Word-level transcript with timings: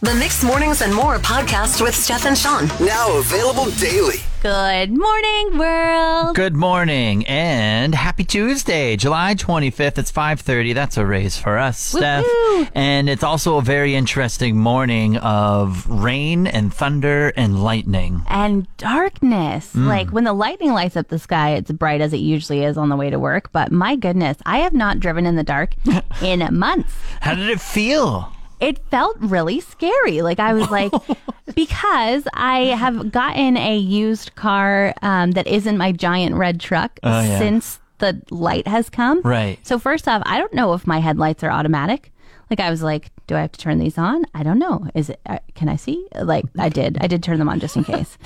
The 0.00 0.14
Mix 0.14 0.44
Mornings 0.44 0.80
and 0.80 0.94
More 0.94 1.16
podcast 1.18 1.82
with 1.82 1.92
Steph 1.92 2.24
and 2.24 2.38
Sean. 2.38 2.68
Now 2.86 3.18
available 3.18 3.68
daily. 3.80 4.18
Good 4.40 4.96
morning, 4.96 5.58
world. 5.58 6.36
Good 6.36 6.54
morning 6.54 7.26
and 7.26 7.96
happy 7.96 8.22
Tuesday, 8.22 8.94
July 8.94 9.34
25th. 9.34 9.98
It's 9.98 10.12
5:30. 10.12 10.72
That's 10.72 10.96
a 10.98 11.04
raise 11.04 11.36
for 11.36 11.58
us, 11.58 11.80
Steph. 11.80 12.24
Woohoo. 12.24 12.70
And 12.76 13.08
it's 13.08 13.24
also 13.24 13.56
a 13.56 13.60
very 13.60 13.96
interesting 13.96 14.56
morning 14.56 15.16
of 15.16 15.84
rain 15.88 16.46
and 16.46 16.72
thunder 16.72 17.32
and 17.36 17.60
lightning. 17.64 18.22
And 18.28 18.68
darkness. 18.76 19.72
Mm. 19.74 19.88
Like 19.88 20.10
when 20.10 20.22
the 20.22 20.32
lightning 20.32 20.74
lights 20.74 20.96
up 20.96 21.08
the 21.08 21.18
sky, 21.18 21.54
it's 21.54 21.72
bright 21.72 22.00
as 22.00 22.12
it 22.12 22.18
usually 22.18 22.62
is 22.62 22.78
on 22.78 22.88
the 22.88 22.96
way 22.96 23.10
to 23.10 23.18
work. 23.18 23.50
But 23.50 23.72
my 23.72 23.96
goodness, 23.96 24.36
I 24.46 24.58
have 24.58 24.74
not 24.74 25.00
driven 25.00 25.26
in 25.26 25.34
the 25.34 25.42
dark 25.42 25.74
in 26.22 26.46
months. 26.56 26.94
How 27.20 27.34
did 27.34 27.50
it 27.50 27.60
feel? 27.60 28.32
It 28.60 28.78
felt 28.90 29.16
really 29.20 29.60
scary. 29.60 30.22
Like 30.22 30.38
I 30.40 30.52
was 30.54 30.70
like, 30.70 30.92
because 31.54 32.26
I 32.34 32.66
have 32.76 33.12
gotten 33.12 33.56
a 33.56 33.76
used 33.76 34.34
car 34.34 34.94
um, 35.02 35.32
that 35.32 35.46
isn't 35.46 35.76
my 35.76 35.92
giant 35.92 36.34
red 36.36 36.60
truck 36.60 36.98
Oh, 37.02 37.20
yeah. 37.20 37.38
since 37.38 37.78
the 37.98 38.20
light 38.30 38.66
has 38.68 38.88
come. 38.90 39.20
Right. 39.22 39.58
So 39.66 39.78
first 39.78 40.06
off, 40.08 40.22
I 40.26 40.38
don't 40.38 40.54
know 40.54 40.74
if 40.74 40.86
my 40.86 40.98
headlights 41.00 41.42
are 41.42 41.50
automatic. 41.50 42.12
Like 42.50 42.60
I 42.60 42.70
was 42.70 42.82
like, 42.82 43.10
do 43.26 43.34
I 43.36 43.40
have 43.42 43.52
to 43.52 43.58
turn 43.58 43.78
these 43.78 43.98
on? 43.98 44.24
I 44.34 44.42
don't 44.42 44.58
know. 44.58 44.88
Is 44.94 45.10
it? 45.10 45.20
Uh, 45.26 45.38
can 45.54 45.68
I 45.68 45.76
see? 45.76 46.06
Like 46.20 46.46
I 46.58 46.68
did. 46.68 46.96
I 47.00 47.06
did 47.06 47.22
turn 47.22 47.38
them 47.38 47.48
on 47.48 47.60
just 47.60 47.76
in 47.76 47.84
case. 47.84 48.16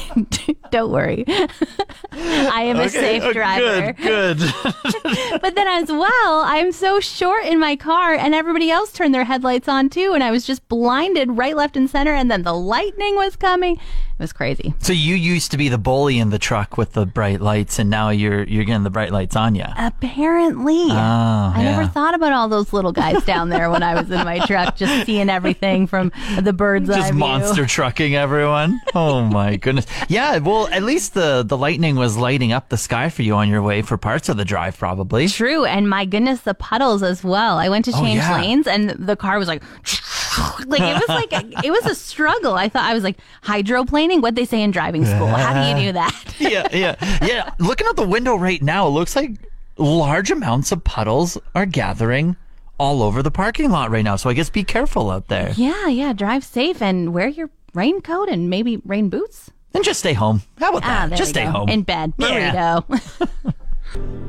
don't 0.70 0.90
worry. 0.90 1.24
I 1.28 2.62
am 2.62 2.78
a 2.80 2.88
safe 2.88 3.22
oh, 3.22 3.32
driver. 3.32 3.92
Good, 3.92 4.38
good. 4.38 4.52
But 5.40 5.54
then 5.54 5.68
as 5.68 5.88
well, 5.88 6.42
I'm 6.46 6.72
so 6.72 7.00
short 7.00 7.44
in 7.44 7.60
my 7.60 7.76
car, 7.76 8.14
and 8.14 8.34
everybody 8.34 8.70
else 8.70 8.92
turned 8.92 9.14
their 9.14 9.24
headlights 9.24 9.68
on 9.68 9.88
too, 9.88 10.12
and 10.14 10.22
I 10.24 10.30
was 10.30 10.44
just 10.46 10.66
blinded 10.68 11.36
right, 11.36 11.56
left, 11.56 11.76
and 11.76 11.88
center. 11.88 12.12
And 12.14 12.30
then 12.30 12.42
the 12.42 12.54
lightning 12.54 13.14
was 13.16 13.36
coming. 13.36 13.76
It 13.76 14.22
was 14.22 14.32
crazy. 14.32 14.74
so 14.80 14.92
you 14.92 15.14
used 15.14 15.52
to 15.52 15.56
be 15.56 15.68
the 15.68 15.78
bully 15.78 16.18
in 16.18 16.30
the 16.30 16.40
truck 16.40 16.76
with 16.76 16.92
the 16.94 17.06
bright 17.06 17.40
lights 17.40 17.78
and 17.78 17.88
now 17.88 18.10
you're 18.10 18.42
you're 18.42 18.64
getting 18.64 18.82
the 18.82 18.90
bright 18.90 19.12
lights 19.12 19.36
on 19.36 19.54
you. 19.54 19.62
Apparently. 19.76 20.90
I 20.90 21.62
never 21.62 21.82
Oh, 21.82 21.86
thought 21.86 22.14
about 22.14 22.32
all 22.32 22.48
those 22.48 22.72
little 22.72 22.90
guys 22.90 23.22
down 23.24 23.48
there 23.50 23.57
when 23.70 23.82
I 23.82 23.94
was 24.00 24.10
in 24.10 24.24
my 24.24 24.38
truck, 24.46 24.76
just 24.76 25.06
seeing 25.06 25.28
everything 25.28 25.86
from 25.86 26.12
the 26.40 26.52
bird's 26.52 26.88
eye 26.90 26.96
Just 27.00 27.14
monster 27.14 27.66
trucking 27.66 28.14
everyone. 28.14 28.80
Oh 28.94 29.24
my 29.24 29.56
goodness. 29.56 29.86
Yeah, 30.08 30.38
well, 30.38 30.68
at 30.68 30.82
least 30.82 31.14
the 31.14 31.42
the 31.44 31.56
lightning 31.56 31.96
was 31.96 32.16
lighting 32.16 32.52
up 32.52 32.68
the 32.68 32.76
sky 32.76 33.08
for 33.08 33.22
you 33.22 33.34
on 33.34 33.48
your 33.48 33.62
way 33.62 33.82
for 33.82 33.96
parts 33.96 34.28
of 34.28 34.36
the 34.36 34.44
drive 34.44 34.78
probably. 34.78 35.28
True, 35.28 35.64
and 35.64 35.88
my 35.88 36.04
goodness, 36.04 36.40
the 36.42 36.54
puddles 36.54 37.02
as 37.02 37.24
well. 37.24 37.58
I 37.58 37.68
went 37.68 37.84
to 37.86 37.92
Oh, 37.94 38.00
change 38.00 38.18
yeah. 38.18 38.36
lanes, 38.40 38.66
and 38.66 38.90
the 38.90 39.16
car 39.16 39.38
was 39.38 39.48
like, 39.48 39.62
like 40.66 40.80
it 40.80 40.94
was 40.94 41.08
like 41.08 41.32
it 41.64 41.70
was 41.70 41.86
a 41.86 41.94
struggle. 41.94 42.54
I 42.54 42.68
thought 42.68 42.84
I 42.84 42.94
was 42.94 43.02
like 43.04 43.18
hydroplaning. 43.42 44.22
What 44.22 44.34
they 44.34 44.44
say 44.44 44.62
in 44.62 44.70
driving 44.70 45.04
school? 45.04 45.26
How 45.26 45.52
do 45.54 45.68
you 45.80 45.86
do 45.88 45.92
that? 45.94 46.34
yeah, 46.38 46.68
yeah, 46.72 47.18
yeah. 47.24 47.50
Looking 47.58 47.86
out 47.86 47.96
the 47.96 48.06
window 48.06 48.36
right 48.36 48.60
now, 48.62 48.86
it 48.86 48.90
looks 48.90 49.16
like 49.16 49.32
large 49.76 50.30
amounts 50.30 50.72
of 50.72 50.82
puddles 50.84 51.38
are 51.54 51.64
gathering 51.66 52.36
all 52.78 53.02
over 53.02 53.22
the 53.22 53.30
parking 53.30 53.70
lot 53.70 53.90
right 53.90 54.04
now. 54.04 54.16
So 54.16 54.30
I 54.30 54.34
guess 54.34 54.50
be 54.50 54.64
careful 54.64 55.10
out 55.10 55.28
there 55.28 55.52
yeah, 55.56 55.88
yeah. 55.88 56.12
Drive 56.12 56.44
safe 56.44 56.80
and 56.82 57.12
wear 57.12 57.28
your 57.28 57.50
raincoat 57.74 58.28
and 58.28 58.48
maybe 58.48 58.78
rain 58.84 59.08
boots. 59.08 59.50
and 59.74 59.84
just 59.84 60.00
stay 60.00 60.12
home. 60.14 60.42
How 60.58 60.70
about 60.70 60.82
Ah, 60.84 61.06
that? 61.08 61.16
just 61.18 61.30
stay 61.30 61.44
go. 61.44 61.50
home 61.50 61.68
in 61.68 61.82
bed. 61.82 62.12
Yeah. 62.18 62.80
Burrito. 62.80 63.54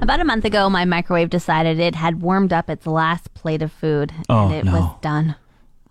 About 0.01 0.21
a 0.21 0.23
month 0.23 0.45
ago, 0.45 0.69
my 0.69 0.85
microwave 0.85 1.29
decided 1.29 1.79
it 1.79 1.93
had 1.93 2.21
warmed 2.21 2.53
up 2.53 2.69
its 2.69 2.87
last 2.87 3.33
plate 3.33 3.61
of 3.61 3.71
food, 3.73 4.13
Oh, 4.29 4.45
and 4.47 4.55
it 4.55 4.63
no. 4.65 4.71
was 4.71 4.89
done. 5.01 5.35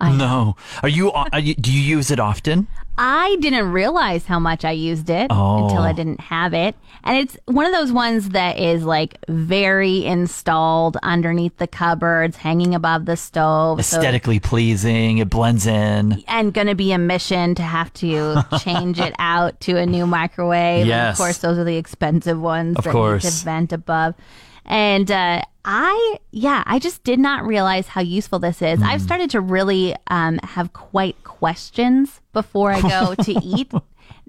I 0.01 0.13
No, 0.13 0.55
are 0.83 0.89
you, 0.89 1.11
uh, 1.11 1.29
are 1.33 1.41
you? 1.41 1.55
Do 1.55 1.73
you 1.73 1.81
use 1.81 2.11
it 2.11 2.21
often? 2.21 2.69
I 3.01 3.37
didn't 3.41 3.71
realize 3.73 4.27
how 4.27 4.39
much 4.41 4.65
I 4.65 4.73
used 4.73 5.09
it 5.11 5.29
Oh. 5.31 5.65
until 5.65 5.83
I 5.83 5.91
oh. 5.91 5.93
didn't 5.93 6.21
have 6.21 6.53
it. 6.55 6.75
And 7.05 7.17
it's 7.17 7.37
one 7.47 7.65
of 7.65 7.73
those 7.73 7.93
ones 7.93 8.31
that 8.31 8.59
is 8.59 8.83
like 8.85 9.19
very 9.29 10.05
installed 10.05 10.97
underneath 11.03 11.57
the 11.59 11.67
cupboards, 11.69 12.37
hanging 12.37 12.75
above 12.75 13.05
the 13.07 13.17
stove. 13.17 13.85
so- 13.85 13.99
Aesthetically 13.99 14.41
pleasing, 14.41 15.19
it 15.19 15.31
blends 15.31 15.67
in. 15.67 16.23
and 16.27 16.53
going 16.53 16.67
to 16.67 16.75
be 16.75 16.91
a 16.93 16.99
mission 16.99 17.55
to 17.57 17.63
have 17.63 17.93
to 17.95 18.43
change 18.61 18.99
it 19.01 19.15
out 19.19 19.59
to 19.61 19.77
a 19.77 19.87
new 19.87 20.07
microwave. 20.07 20.81
And 20.81 20.89
Yes. 20.89 21.15
of 21.15 21.19
course, 21.19 21.39
those 21.39 21.57
are 21.59 21.65
the 21.65 21.77
expensive 21.77 22.41
ones 22.41 22.77
Of 22.77 22.85
that 22.85 22.93
course. 22.93 23.25
need 23.25 23.31
to 23.31 23.45
vent 23.45 23.73
above. 23.73 24.15
And 24.69 25.11
uh, 25.11 25.43
I, 25.65 26.19
yeah, 26.31 26.63
I 26.67 26.79
just 26.79 27.03
did 27.03 27.19
not 27.19 27.45
realize 27.45 27.89
how 27.89 28.03
useful 28.03 28.39
this 28.39 28.63
is. 28.63 28.79
Hmm. 28.79 28.85
I've 28.85 29.03
started 29.03 29.31
to 29.31 29.41
really 29.41 29.97
um, 30.09 30.39
have 30.43 30.73
quite 30.73 31.25
questions 31.25 32.21
before 32.33 32.71
I 32.71 32.81
go 32.83 33.15
to 33.15 33.33
eat. 33.43 33.73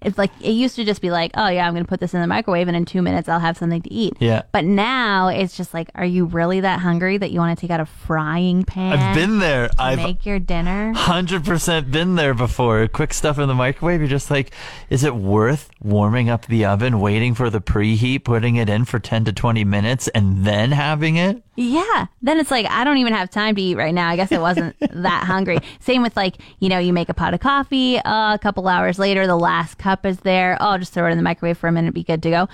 It's 0.01 0.17
like 0.17 0.31
it 0.41 0.51
used 0.51 0.75
to 0.77 0.85
just 0.85 1.01
be 1.01 1.11
like, 1.11 1.31
oh 1.35 1.47
yeah, 1.47 1.67
I'm 1.67 1.73
going 1.73 1.83
to 1.83 1.89
put 1.89 1.99
this 1.99 2.13
in 2.13 2.21
the 2.21 2.27
microwave, 2.27 2.67
and 2.67 2.75
in 2.77 2.85
two 2.85 3.01
minutes 3.01 3.29
I'll 3.29 3.39
have 3.39 3.57
something 3.57 3.81
to 3.81 3.93
eat. 3.93 4.13
Yeah. 4.19 4.43
But 4.51 4.65
now 4.65 5.27
it's 5.27 5.55
just 5.57 5.73
like, 5.73 5.89
are 5.95 6.05
you 6.05 6.25
really 6.25 6.59
that 6.61 6.79
hungry 6.79 7.17
that 7.17 7.31
you 7.31 7.39
want 7.39 7.57
to 7.57 7.61
take 7.61 7.71
out 7.71 7.79
a 7.79 7.85
frying 7.85 8.63
pan? 8.63 8.97
I've 8.97 9.15
been 9.15 9.39
there. 9.39 9.69
to 9.69 9.81
I've 9.81 9.97
make 9.97 10.25
your 10.25 10.39
dinner. 10.39 10.93
hundred 10.93 11.45
percent 11.45 11.91
been 11.91 12.15
there 12.15 12.33
before. 12.33 12.87
Quick 12.87 13.13
stuff 13.13 13.39
in 13.39 13.47
the 13.47 13.55
microwave. 13.55 13.99
You're 13.99 14.09
just 14.09 14.31
like, 14.31 14.51
is 14.89 15.03
it 15.03 15.15
worth 15.15 15.69
warming 15.81 16.29
up 16.29 16.45
the 16.45 16.66
oven, 16.66 16.99
waiting 16.99 17.35
for 17.35 17.49
the 17.49 17.61
preheat, 17.61 18.23
putting 18.23 18.55
it 18.55 18.69
in 18.69 18.85
for 18.85 18.99
ten 18.99 19.25
to 19.25 19.33
twenty 19.33 19.63
minutes, 19.63 20.07
and 20.09 20.45
then 20.45 20.71
having 20.71 21.16
it? 21.17 21.43
Yeah. 21.62 22.06
Then 22.22 22.40
it's 22.40 22.50
like, 22.52 22.66
I 22.68 22.86
don't 22.86 23.00
even 23.00 23.12
have 23.14 23.30
time 23.30 23.53
to 23.56 23.62
eat 23.62 23.75
right 23.75 23.94
now. 23.94 24.08
I 24.08 24.16
guess 24.16 24.31
I 24.31 24.38
wasn't 24.38 24.78
that 24.94 25.25
hungry. 25.25 25.59
Same 25.81 26.02
with 26.02 26.16
like, 26.16 26.38
you 26.59 26.70
know, 26.70 26.80
you 26.80 26.94
make 26.94 27.09
a 27.09 27.14
pot 27.14 27.34
of 27.34 27.42
coffee, 27.42 27.97
uh, 27.97 28.34
a 28.34 28.40
couple 28.40 28.66
hours 28.70 28.97
later, 28.97 29.28
the 29.28 29.36
last 29.36 29.78
cup 29.78 30.06
is 30.06 30.22
there. 30.22 30.58
Oh, 30.62 30.78
just 30.78 30.94
throw 30.94 31.08
it 31.08 31.12
in 31.12 31.18
the 31.18 31.24
microwave 31.24 31.58
for 31.58 31.68
a 31.68 31.72
minute, 31.74 31.94
be 31.94 32.03
good 32.03 32.24
to 32.24 32.30
go. 32.30 32.47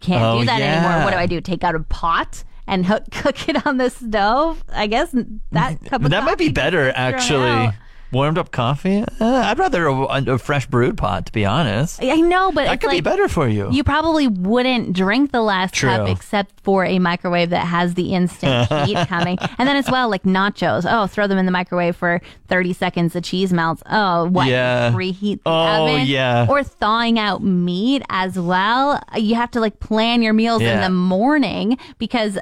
Can't 0.00 0.22
Oh, 0.24 0.40
do 0.40 0.46
that 0.46 0.60
anymore. 0.62 1.04
What 1.04 1.10
do 1.10 1.16
I 1.18 1.26
do? 1.26 1.42
Take 1.42 1.64
out 1.64 1.74
a 1.74 1.80
pot 1.80 2.44
and 2.66 2.86
hook, 2.86 3.04
cook 3.10 3.46
it 3.46 3.66
on 3.66 3.76
the 3.76 3.90
stove? 3.90 4.64
I 4.72 4.86
guess 4.86 5.14
that 5.52 5.84
cup 5.84 6.02
of 6.02 6.10
that 6.10 6.24
might 6.24 6.38
be 6.38 6.48
better, 6.48 6.90
actually. 6.96 7.70
Warmed 8.14 8.38
up 8.38 8.52
coffee. 8.52 9.04
Uh, 9.20 9.24
I'd 9.24 9.58
rather 9.58 9.86
a, 9.88 10.02
a 10.34 10.38
fresh 10.38 10.66
brewed 10.66 10.96
pot, 10.96 11.26
to 11.26 11.32
be 11.32 11.44
honest. 11.44 12.02
I 12.02 12.14
know, 12.20 12.52
but 12.52 12.64
That 12.66 12.80
could 12.80 12.90
be 12.92 13.00
better 13.00 13.28
for 13.28 13.48
you. 13.48 13.70
You 13.72 13.82
probably 13.84 14.28
wouldn't 14.28 14.92
drink 14.92 15.32
the 15.32 15.42
last 15.42 15.74
cup 15.74 16.08
except 16.08 16.60
for 16.62 16.84
a 16.84 16.98
microwave 17.00 17.50
that 17.50 17.66
has 17.66 17.94
the 17.94 18.14
instant 18.14 18.70
heat 18.86 18.96
coming. 19.08 19.36
And 19.58 19.68
then 19.68 19.76
as 19.76 19.90
well, 19.90 20.08
like 20.08 20.22
nachos. 20.22 20.86
Oh, 20.88 21.06
throw 21.08 21.26
them 21.26 21.36
in 21.38 21.44
the 21.46 21.52
microwave 21.52 21.96
for 21.96 22.22
30 22.48 22.72
seconds. 22.72 23.12
The 23.14 23.20
cheese 23.20 23.52
melts. 23.52 23.82
Oh, 23.90 24.28
what? 24.30 24.46
Yeah. 24.46 24.94
Reheat 24.96 25.42
the 25.42 25.50
Oh, 25.50 25.88
oven. 25.88 26.06
yeah. 26.06 26.46
Or 26.48 26.62
thawing 26.62 27.18
out 27.18 27.42
meat 27.42 28.02
as 28.10 28.38
well. 28.38 29.02
You 29.16 29.34
have 29.34 29.50
to 29.52 29.60
like 29.60 29.80
plan 29.80 30.22
your 30.22 30.32
meals 30.32 30.62
in 30.62 30.80
the 30.80 30.90
morning 30.90 31.78
because 31.98 32.38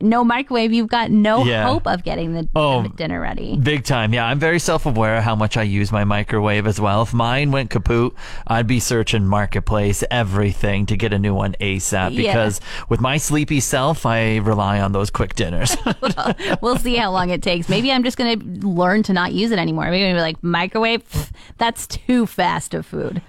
no 0.00 0.24
microwave, 0.24 0.72
you've 0.72 0.88
got 0.88 1.10
no 1.10 1.44
Yeah. 1.44 1.66
hope 1.66 1.86
of 1.86 2.02
getting 2.04 2.32
the 2.34 2.48
Oh. 2.54 2.86
dinner 2.88 3.20
ready. 3.20 3.56
Big 3.56 3.84
time. 3.84 4.12
Yeah, 4.14 4.26
I'm 4.26 4.38
very 4.38 4.58
self 4.58 4.86
aware 4.86 5.16
of 5.18 5.24
how 5.24 5.34
much 5.36 5.56
I 5.56 5.62
use 5.62 5.92
my 5.92 6.04
microwave 6.04 6.66
as 6.66 6.80
well. 6.80 7.02
If 7.02 7.12
mine 7.14 7.50
went 7.52 7.70
kaput, 7.70 8.14
I'd 8.46 8.66
be 8.66 8.80
searching 8.80 9.26
Marketplace, 9.26 10.02
everything 10.10 10.86
to 10.86 10.96
get 10.96 11.12
a 11.12 11.18
new 11.18 11.34
one 11.34 11.54
ASAP 11.60 12.12
Yeah. 12.12 12.32
because 12.32 12.60
with 12.88 13.00
my 13.00 13.16
sleepy 13.16 13.60
self, 13.60 14.06
I 14.06 14.36
rely 14.38 14.80
on 14.80 14.92
those 14.92 15.10
quick 15.10 15.34
dinners. 15.34 15.76
we'll 16.62 16.76
see 16.78 16.96
how 16.96 17.10
long 17.12 17.30
it 17.30 17.42
takes. 17.42 17.68
Maybe 17.68 17.92
I'm 17.92 18.04
just 18.04 18.16
going 18.16 18.38
to 18.60 18.66
learn 18.68 19.02
to 19.04 19.12
not 19.12 19.32
use 19.32 19.50
it 19.50 19.58
anymore. 19.58 19.84
Maybe 19.90 20.04
I'm 20.04 20.10
gonna 20.12 20.18
be 20.18 20.22
like 20.22 20.42
microwave. 20.42 21.08
pff, 21.10 21.30
That's 21.58 21.86
too 21.86 22.26
fast 22.26 22.74
of 22.74 22.86
food. 22.86 23.22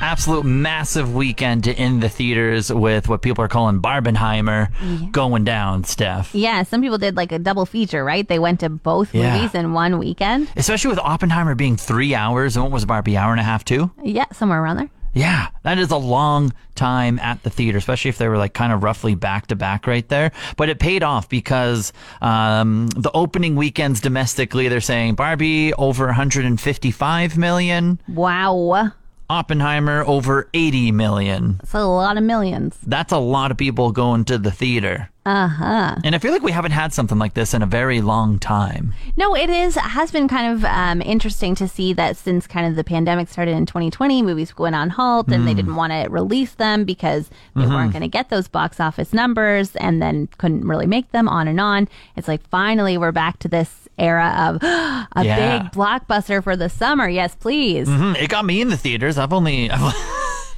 Absolute 0.00 0.44
massive 0.46 1.14
weekend 1.14 1.64
to 1.64 1.72
end 1.74 2.02
the 2.02 2.08
theaters 2.08 2.72
with 2.72 3.06
what 3.08 3.20
people 3.20 3.44
are 3.44 3.48
calling 3.48 3.80
Barbenheimer 3.82 5.12
going 5.12 5.44
down, 5.44 5.84
Steph. 5.84 6.34
Yeah, 6.34 6.62
some 6.62 6.80
people 6.80 6.96
did 6.98 7.16
like 7.16 7.32
a 7.32 7.38
double 7.38 7.66
feature, 7.66 8.02
right? 8.02 8.26
They 8.26 8.38
went 8.38 8.60
to 8.60 8.70
both 8.70 9.14
Yeah. 9.14 9.36
movies 9.36 9.54
in 9.54 9.72
one 9.74 9.98
weekend. 9.98 10.48
Especially 10.56 10.88
with 10.90 10.98
Oppenheimer 11.00 11.54
being 11.54 11.76
three 11.76 12.14
hours, 12.14 12.56
and 12.56 12.62
what 12.64 12.72
was 12.72 12.86
Barbie, 12.86 13.16
hour 13.18 13.30
and 13.32 13.40
a 13.40 13.44
half 13.44 13.64
too? 13.64 13.90
Yeah, 14.02 14.24
somewhere 14.32 14.62
around 14.62 14.76
there. 14.78 14.88
Yeah, 15.12 15.48
that 15.64 15.76
is 15.78 15.90
a 15.90 15.96
long 15.96 16.52
time 16.76 17.18
at 17.18 17.42
the 17.42 17.50
theater, 17.50 17.76
especially 17.78 18.08
if 18.10 18.16
they 18.18 18.28
were 18.28 18.38
like 18.38 18.54
kind 18.54 18.72
of 18.72 18.82
roughly 18.84 19.16
back 19.16 19.48
to 19.48 19.56
back 19.56 19.86
right 19.88 20.08
there. 20.08 20.30
But 20.56 20.68
it 20.68 20.78
paid 20.78 21.02
off 21.02 21.28
because 21.28 21.92
um, 22.22 22.86
the 22.96 23.10
opening 23.12 23.56
weekends 23.56 24.00
domestically, 24.00 24.68
they're 24.68 24.80
saying 24.80 25.16
Barbie 25.16 25.74
over 25.74 26.06
155 26.06 27.36
million, 27.36 28.00
Wow. 28.08 28.92
Oppenheimer 29.30 30.02
over 30.08 30.48
80 30.52 30.90
million. 30.90 31.58
That's 31.58 31.74
a 31.74 31.84
lot 31.84 32.16
of 32.16 32.24
millions. 32.24 32.76
That's 32.84 33.12
a 33.12 33.18
lot 33.18 33.52
of 33.52 33.56
people 33.56 33.92
going 33.92 34.24
to 34.24 34.38
the 34.38 34.50
theater. 34.50 35.08
Uh 35.24 35.46
huh. 35.46 35.96
And 36.02 36.16
I 36.16 36.18
feel 36.18 36.32
like 36.32 36.42
we 36.42 36.50
haven't 36.50 36.72
had 36.72 36.92
something 36.92 37.18
like 37.18 37.34
this 37.34 37.54
in 37.54 37.62
a 37.62 37.66
very 37.66 38.00
long 38.00 38.40
time. 38.40 38.94
No, 39.16 39.36
it 39.36 39.48
is 39.48 39.76
has 39.76 40.10
been 40.10 40.26
kind 40.26 40.52
of 40.54 40.64
um, 40.64 41.00
interesting 41.02 41.54
to 41.56 41.68
see 41.68 41.92
that 41.92 42.16
since 42.16 42.48
kind 42.48 42.66
of 42.66 42.74
the 42.74 42.82
pandemic 42.82 43.28
started 43.28 43.52
in 43.52 43.66
2020, 43.66 44.22
movies 44.22 44.56
went 44.58 44.74
on 44.74 44.90
halt 44.90 45.28
and 45.28 45.46
they 45.46 45.54
didn't 45.54 45.76
want 45.76 45.92
to 45.92 46.08
release 46.08 46.54
them 46.54 46.84
because 46.84 47.30
they 47.54 47.66
weren't 47.66 47.92
going 47.92 48.02
to 48.02 48.08
get 48.08 48.30
those 48.30 48.48
box 48.48 48.80
office 48.80 49.12
numbers 49.12 49.76
and 49.76 50.02
then 50.02 50.28
couldn't 50.38 50.66
really 50.66 50.86
make 50.86 51.12
them 51.12 51.28
on 51.28 51.46
and 51.46 51.60
on. 51.60 51.86
It's 52.16 52.26
like 52.26 52.44
finally 52.48 52.98
we're 52.98 53.12
back 53.12 53.38
to 53.40 53.48
this 53.48 53.79
era 54.00 54.34
of 54.38 54.62
a 54.62 55.24
Yeah. 55.24 55.58
big 55.62 55.72
blockbuster 55.72 56.42
for 56.42 56.56
the 56.56 56.68
summer. 56.68 57.08
Yes, 57.08 57.34
please. 57.34 57.86
Mhm, 57.88 58.16
It 58.20 58.28
got 58.30 58.44
me 58.44 58.60
in 58.60 58.68
the 58.70 58.76
theaters. 58.76 59.18
I've 59.18 59.32
only. 59.32 59.70
I've, 59.70 59.94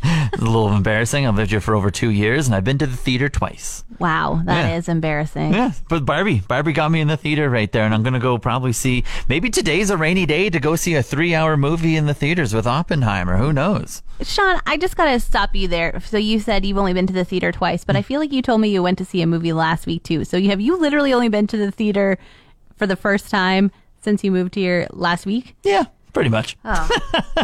it's 0.32 0.42
a 0.42 0.44
little 0.44 0.72
embarrassing. 0.74 1.26
I've 1.26 1.36
lived 1.36 1.50
here 1.50 1.60
for 1.60 1.74
over 1.76 1.90
two 1.90 2.10
years, 2.10 2.46
and 2.46 2.54
I've 2.56 2.64
been 2.64 2.78
to 2.78 2.86
the 2.86 2.96
theater 2.96 3.28
twice. 3.28 3.84
Wow, 4.00 4.40
that 4.46 4.74
is 4.76 4.88
Yeah. 4.88 4.92
embarrassing. 4.92 5.52
Yeah, 5.54 5.72
but 5.88 6.04
Barbie, 6.04 6.40
Barbie 6.40 6.72
got 6.72 6.90
me 6.90 7.00
in 7.00 7.06
the 7.06 7.16
theater 7.16 7.48
right 7.48 7.70
there, 7.70 7.84
and 7.84 7.94
I'm 7.94 8.02
gonna 8.02 8.18
go 8.18 8.36
probably 8.38 8.72
see. 8.72 9.04
Maybe 9.28 9.48
today's 9.48 9.90
a 9.90 9.96
rainy 9.96 10.26
day 10.26 10.50
to 10.50 10.58
go 10.58 10.74
see 10.74 10.94
a 10.96 11.02
three-hour 11.04 11.56
movie 11.56 11.94
in 11.96 12.06
the 12.06 12.14
theaters 12.14 12.52
with 12.52 12.66
Oppenheimer. 12.66 13.36
Who 13.36 13.52
knows? 13.52 14.02
Sean, 14.22 14.60
I 14.66 14.76
just 14.76 14.96
got 14.96 15.06
to 15.06 15.18
stop 15.20 15.54
you 15.54 15.66
there. 15.68 15.98
So 16.00 16.16
you 16.16 16.38
said 16.40 16.64
you've 16.64 16.78
only 16.78 16.92
been 16.92 17.06
to 17.08 17.12
the 17.12 17.24
theater 17.24 17.50
twice, 17.50 17.84
but 17.84 17.96
I 17.96 18.02
feel 18.02 18.20
like 18.20 18.32
you 18.32 18.40
told 18.42 18.60
me 18.60 18.68
you 18.68 18.82
went 18.82 18.98
to 18.98 19.04
see 19.04 19.20
a 19.22 19.26
movie 19.26 19.52
last 19.52 19.84
week 19.86 20.02
too. 20.04 20.24
So 20.24 20.36
you 20.36 20.50
have 20.50 20.60
you 20.60 20.76
literally 20.80 21.12
only 21.12 21.28
been 21.28 21.46
to 21.48 21.56
the 21.56 21.70
theater 21.72 22.18
for 22.82 22.88
the 22.88 22.96
first 22.96 23.30
time 23.30 23.70
since 24.00 24.24
you 24.24 24.32
moved 24.32 24.56
here 24.56 24.88
last 24.90 25.24
week? 25.24 25.54
Yeah, 25.62 25.84
pretty 26.12 26.30
much. 26.30 26.56
Oh, 26.64 26.88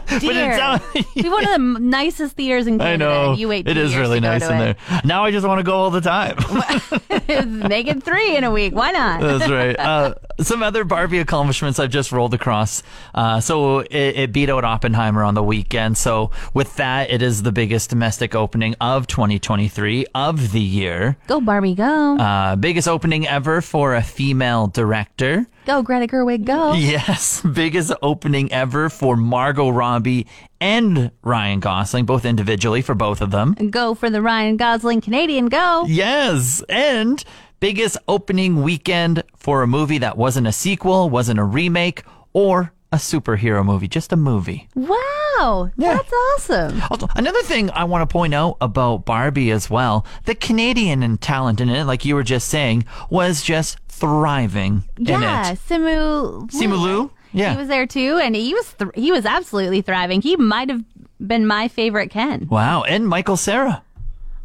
Dear, 0.20 0.56
sound- 0.56 0.82
be 1.14 1.28
one 1.28 1.44
of 1.46 1.50
the 1.52 1.80
nicest 1.80 2.36
theaters 2.36 2.66
in 2.66 2.74
I 2.80 2.84
Canada. 2.96 3.04
know 3.04 3.32
You 3.34 3.48
wait. 3.48 3.66
it 3.68 3.74
two 3.74 3.80
is 3.80 3.92
years 3.92 4.00
really 4.00 4.20
to 4.20 4.26
go 4.26 4.30
nice 4.32 4.46
to 4.46 4.54
in 4.54 4.60
it. 4.60 4.76
there. 4.88 5.00
Now 5.04 5.24
I 5.24 5.30
just 5.30 5.46
want 5.46 5.58
to 5.58 5.62
go 5.62 5.74
all 5.74 5.90
the 5.90 6.00
time. 6.00 6.36
Make 7.68 7.86
it 7.88 8.02
three 8.02 8.36
in 8.36 8.44
a 8.44 8.50
week. 8.50 8.74
Why 8.74 8.90
not? 8.92 9.20
That's 9.20 9.50
right. 9.50 9.78
Uh, 9.78 10.14
some 10.40 10.62
other 10.62 10.84
Barbie 10.84 11.18
accomplishments 11.18 11.78
I've 11.78 11.90
just 11.90 12.12
rolled 12.12 12.34
across. 12.34 12.82
Uh, 13.14 13.40
so 13.40 13.80
it, 13.80 13.90
it 13.92 14.32
beat 14.32 14.48
out 14.50 14.64
Oppenheimer 14.64 15.22
on 15.22 15.34
the 15.34 15.42
weekend. 15.42 15.96
So 15.98 16.30
with 16.54 16.76
that, 16.76 17.10
it 17.10 17.22
is 17.22 17.42
the 17.42 17.52
biggest 17.52 17.90
domestic 17.90 18.34
opening 18.34 18.74
of 18.80 19.06
2023 19.06 20.06
of 20.14 20.52
the 20.52 20.60
year. 20.60 21.16
Go 21.26 21.40
Barbie, 21.40 21.74
go. 21.74 22.16
Uh, 22.16 22.56
biggest 22.56 22.88
opening 22.88 23.26
ever 23.26 23.60
for 23.60 23.94
a 23.94 24.02
female 24.02 24.66
director. 24.68 25.46
Go 25.68 25.82
Greta 25.82 26.06
Gerwig, 26.06 26.44
go. 26.44 26.72
Yes, 26.72 27.42
biggest 27.54 27.92
opening 28.00 28.50
ever 28.50 28.88
for 28.88 29.16
Margot 29.16 29.68
Robbie 29.68 30.26
and 30.60 31.10
Ryan 31.22 31.60
Gosling, 31.60 32.06
both 32.06 32.24
individually 32.24 32.80
for 32.80 32.94
both 32.94 33.20
of 33.20 33.30
them. 33.30 33.52
Go 33.70 33.94
for 33.94 34.08
the 34.08 34.22
Ryan 34.22 34.56
Gosling 34.56 35.02
Canadian, 35.02 35.46
go. 35.46 35.84
Yes, 35.86 36.62
and 36.70 37.22
biggest 37.60 37.98
opening 38.08 38.62
weekend 38.62 39.22
for 39.36 39.62
a 39.62 39.66
movie 39.66 39.98
that 39.98 40.16
wasn't 40.16 40.46
a 40.46 40.52
sequel, 40.52 41.10
wasn't 41.10 41.38
a 41.38 41.44
remake, 41.44 42.02
or 42.32 42.72
a 42.92 42.96
superhero 42.96 43.64
movie, 43.64 43.86
just 43.88 44.12
a 44.12 44.16
movie. 44.16 44.68
Wow, 44.74 45.70
Yeah. 45.76 45.94
that's 45.96 46.12
awesome. 46.12 46.82
Also, 46.90 47.06
another 47.16 47.42
thing 47.42 47.70
I 47.70 47.84
want 47.84 48.08
to 48.08 48.12
point 48.12 48.34
out 48.34 48.56
about 48.60 49.04
Barbie 49.04 49.50
as 49.50 49.68
well, 49.68 50.06
the 50.24 50.34
Canadian 50.34 51.02
and 51.02 51.20
talent 51.20 51.60
in 51.60 51.68
it, 51.68 51.84
like 51.84 52.04
you 52.04 52.14
were 52.14 52.22
just 52.22 52.48
saying, 52.48 52.84
was 53.10 53.42
just 53.42 53.78
thriving 53.88 54.84
Yeah, 54.96 55.16
in 55.48 55.52
it. 55.54 55.58
Simu. 55.68 56.50
Simu 56.50 56.80
Liu? 56.80 57.10
Yeah. 57.32 57.52
he 57.52 57.58
was 57.58 57.68
there 57.68 57.86
too, 57.86 58.16
and 58.22 58.34
he 58.34 58.54
was 58.54 58.72
th- 58.72 58.90
he 58.94 59.12
was 59.12 59.26
absolutely 59.26 59.82
thriving. 59.82 60.22
He 60.22 60.34
might 60.36 60.70
have 60.70 60.82
been 61.20 61.46
my 61.46 61.68
favorite 61.68 62.08
Ken. 62.10 62.48
Wow, 62.50 62.84
and 62.84 63.06
Michael 63.06 63.36
Cera. 63.36 63.82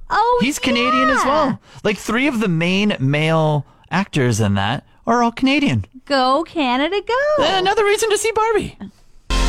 Oh, 0.10 0.40
He's 0.44 0.60
Canadian 0.60 1.10
as 1.10 1.24
yeah. 1.24 1.28
well. 1.30 1.60
Like 1.86 1.98
three 1.98 2.28
of 2.28 2.42
the 2.42 2.50
main 2.50 2.98
male 3.00 3.66
actors 3.90 4.42
in 4.42 4.56
that 4.56 4.86
are 5.08 5.24
all 5.24 5.32
Canadian. 5.32 5.86
Go 6.06 6.44
Canada, 6.44 7.02
go. 7.02 7.44
Uh, 7.44 7.60
another 7.60 7.86
reason 7.86 8.10
to 8.10 8.18
see 8.18 8.32
Barbie. 8.32 8.78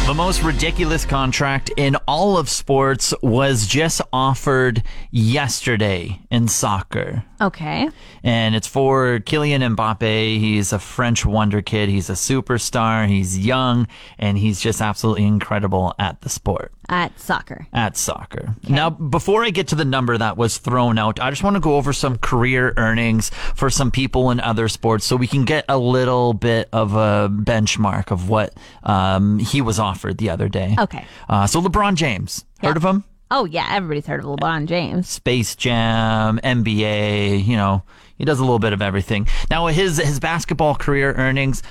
The 0.06 0.12
most 0.12 0.42
ridiculous 0.42 1.06
contract 1.06 1.70
in 1.78 1.96
all 2.06 2.36
of 2.36 2.50
sports 2.50 3.14
was 3.22 3.66
just 3.66 4.02
offered 4.12 4.82
yesterday 5.10 6.20
in 6.30 6.46
soccer. 6.46 7.24
Okay. 7.40 7.88
And 8.22 8.54
it's 8.54 8.66
for 8.66 9.20
Kylian 9.20 9.74
Mbappe. 9.74 10.38
He's 10.38 10.74
a 10.74 10.78
French 10.78 11.24
wonder 11.24 11.62
kid. 11.62 11.88
He's 11.88 12.10
a 12.10 12.14
superstar. 12.14 13.08
He's 13.08 13.38
young 13.38 13.88
and 14.18 14.36
he's 14.36 14.60
just 14.60 14.82
absolutely 14.82 15.24
incredible 15.24 15.94
at 15.98 16.20
the 16.20 16.28
sport 16.28 16.73
At 16.88 17.18
soccer. 17.18 17.66
at 17.72 17.96
soccer. 17.96 18.54
Now, 18.68 18.90
before 18.90 19.44
I 19.44 19.50
get 19.50 19.68
to 19.68 19.74
the 19.74 19.84
number 19.84 20.16
that 20.18 20.36
was 20.36 20.58
thrown 20.58 20.98
out, 20.98 21.18
I 21.20 21.30
just 21.30 21.42
want 21.42 21.56
to 21.56 21.60
go 21.60 21.76
over 21.76 21.92
some 21.92 22.18
career 22.18 22.74
earnings 22.76 23.30
for 23.54 23.70
some 23.70 23.90
people 23.90 24.30
in 24.30 24.40
other 24.40 24.68
sports 24.68 25.04
so 25.04 25.16
we 25.16 25.26
can 25.26 25.44
get 25.44 25.64
a 25.68 25.78
little 25.78 26.34
bit 26.34 26.68
of 26.72 26.94
a 26.94 27.28
benchmark 27.30 28.10
of 28.10 28.28
what 28.28 28.54
um, 28.82 29.38
he 29.38 29.60
was 29.60 29.78
offered 29.78 30.18
the 30.18 30.30
other 30.30 30.48
day. 30.48 30.76
Okay. 30.78 31.04
Uh, 31.28 31.46
so, 31.46 31.60
LeBron 31.60 31.94
James, 31.94 32.44
heard 32.62 32.76
of 32.76 32.84
him? 32.84 33.04
Oh 33.30 33.46
yeah, 33.46 33.66
everybody's 33.70 34.06
heard 34.06 34.20
of 34.20 34.26
LeBron 34.26 34.66
James. 34.66 35.08
Space 35.08 35.56
Jam, 35.56 36.38
NBA, 36.44 37.44
you 37.44 37.56
know, 37.56 37.82
he 38.16 38.24
does 38.24 38.38
a 38.38 38.42
little 38.42 38.58
bit 38.58 38.72
of 38.72 38.82
everything. 38.82 39.26
Now 39.50 39.66
his 39.68 39.96
his 39.96 40.20
basketball 40.20 40.74
career 40.76 41.12
earnings 41.14 41.62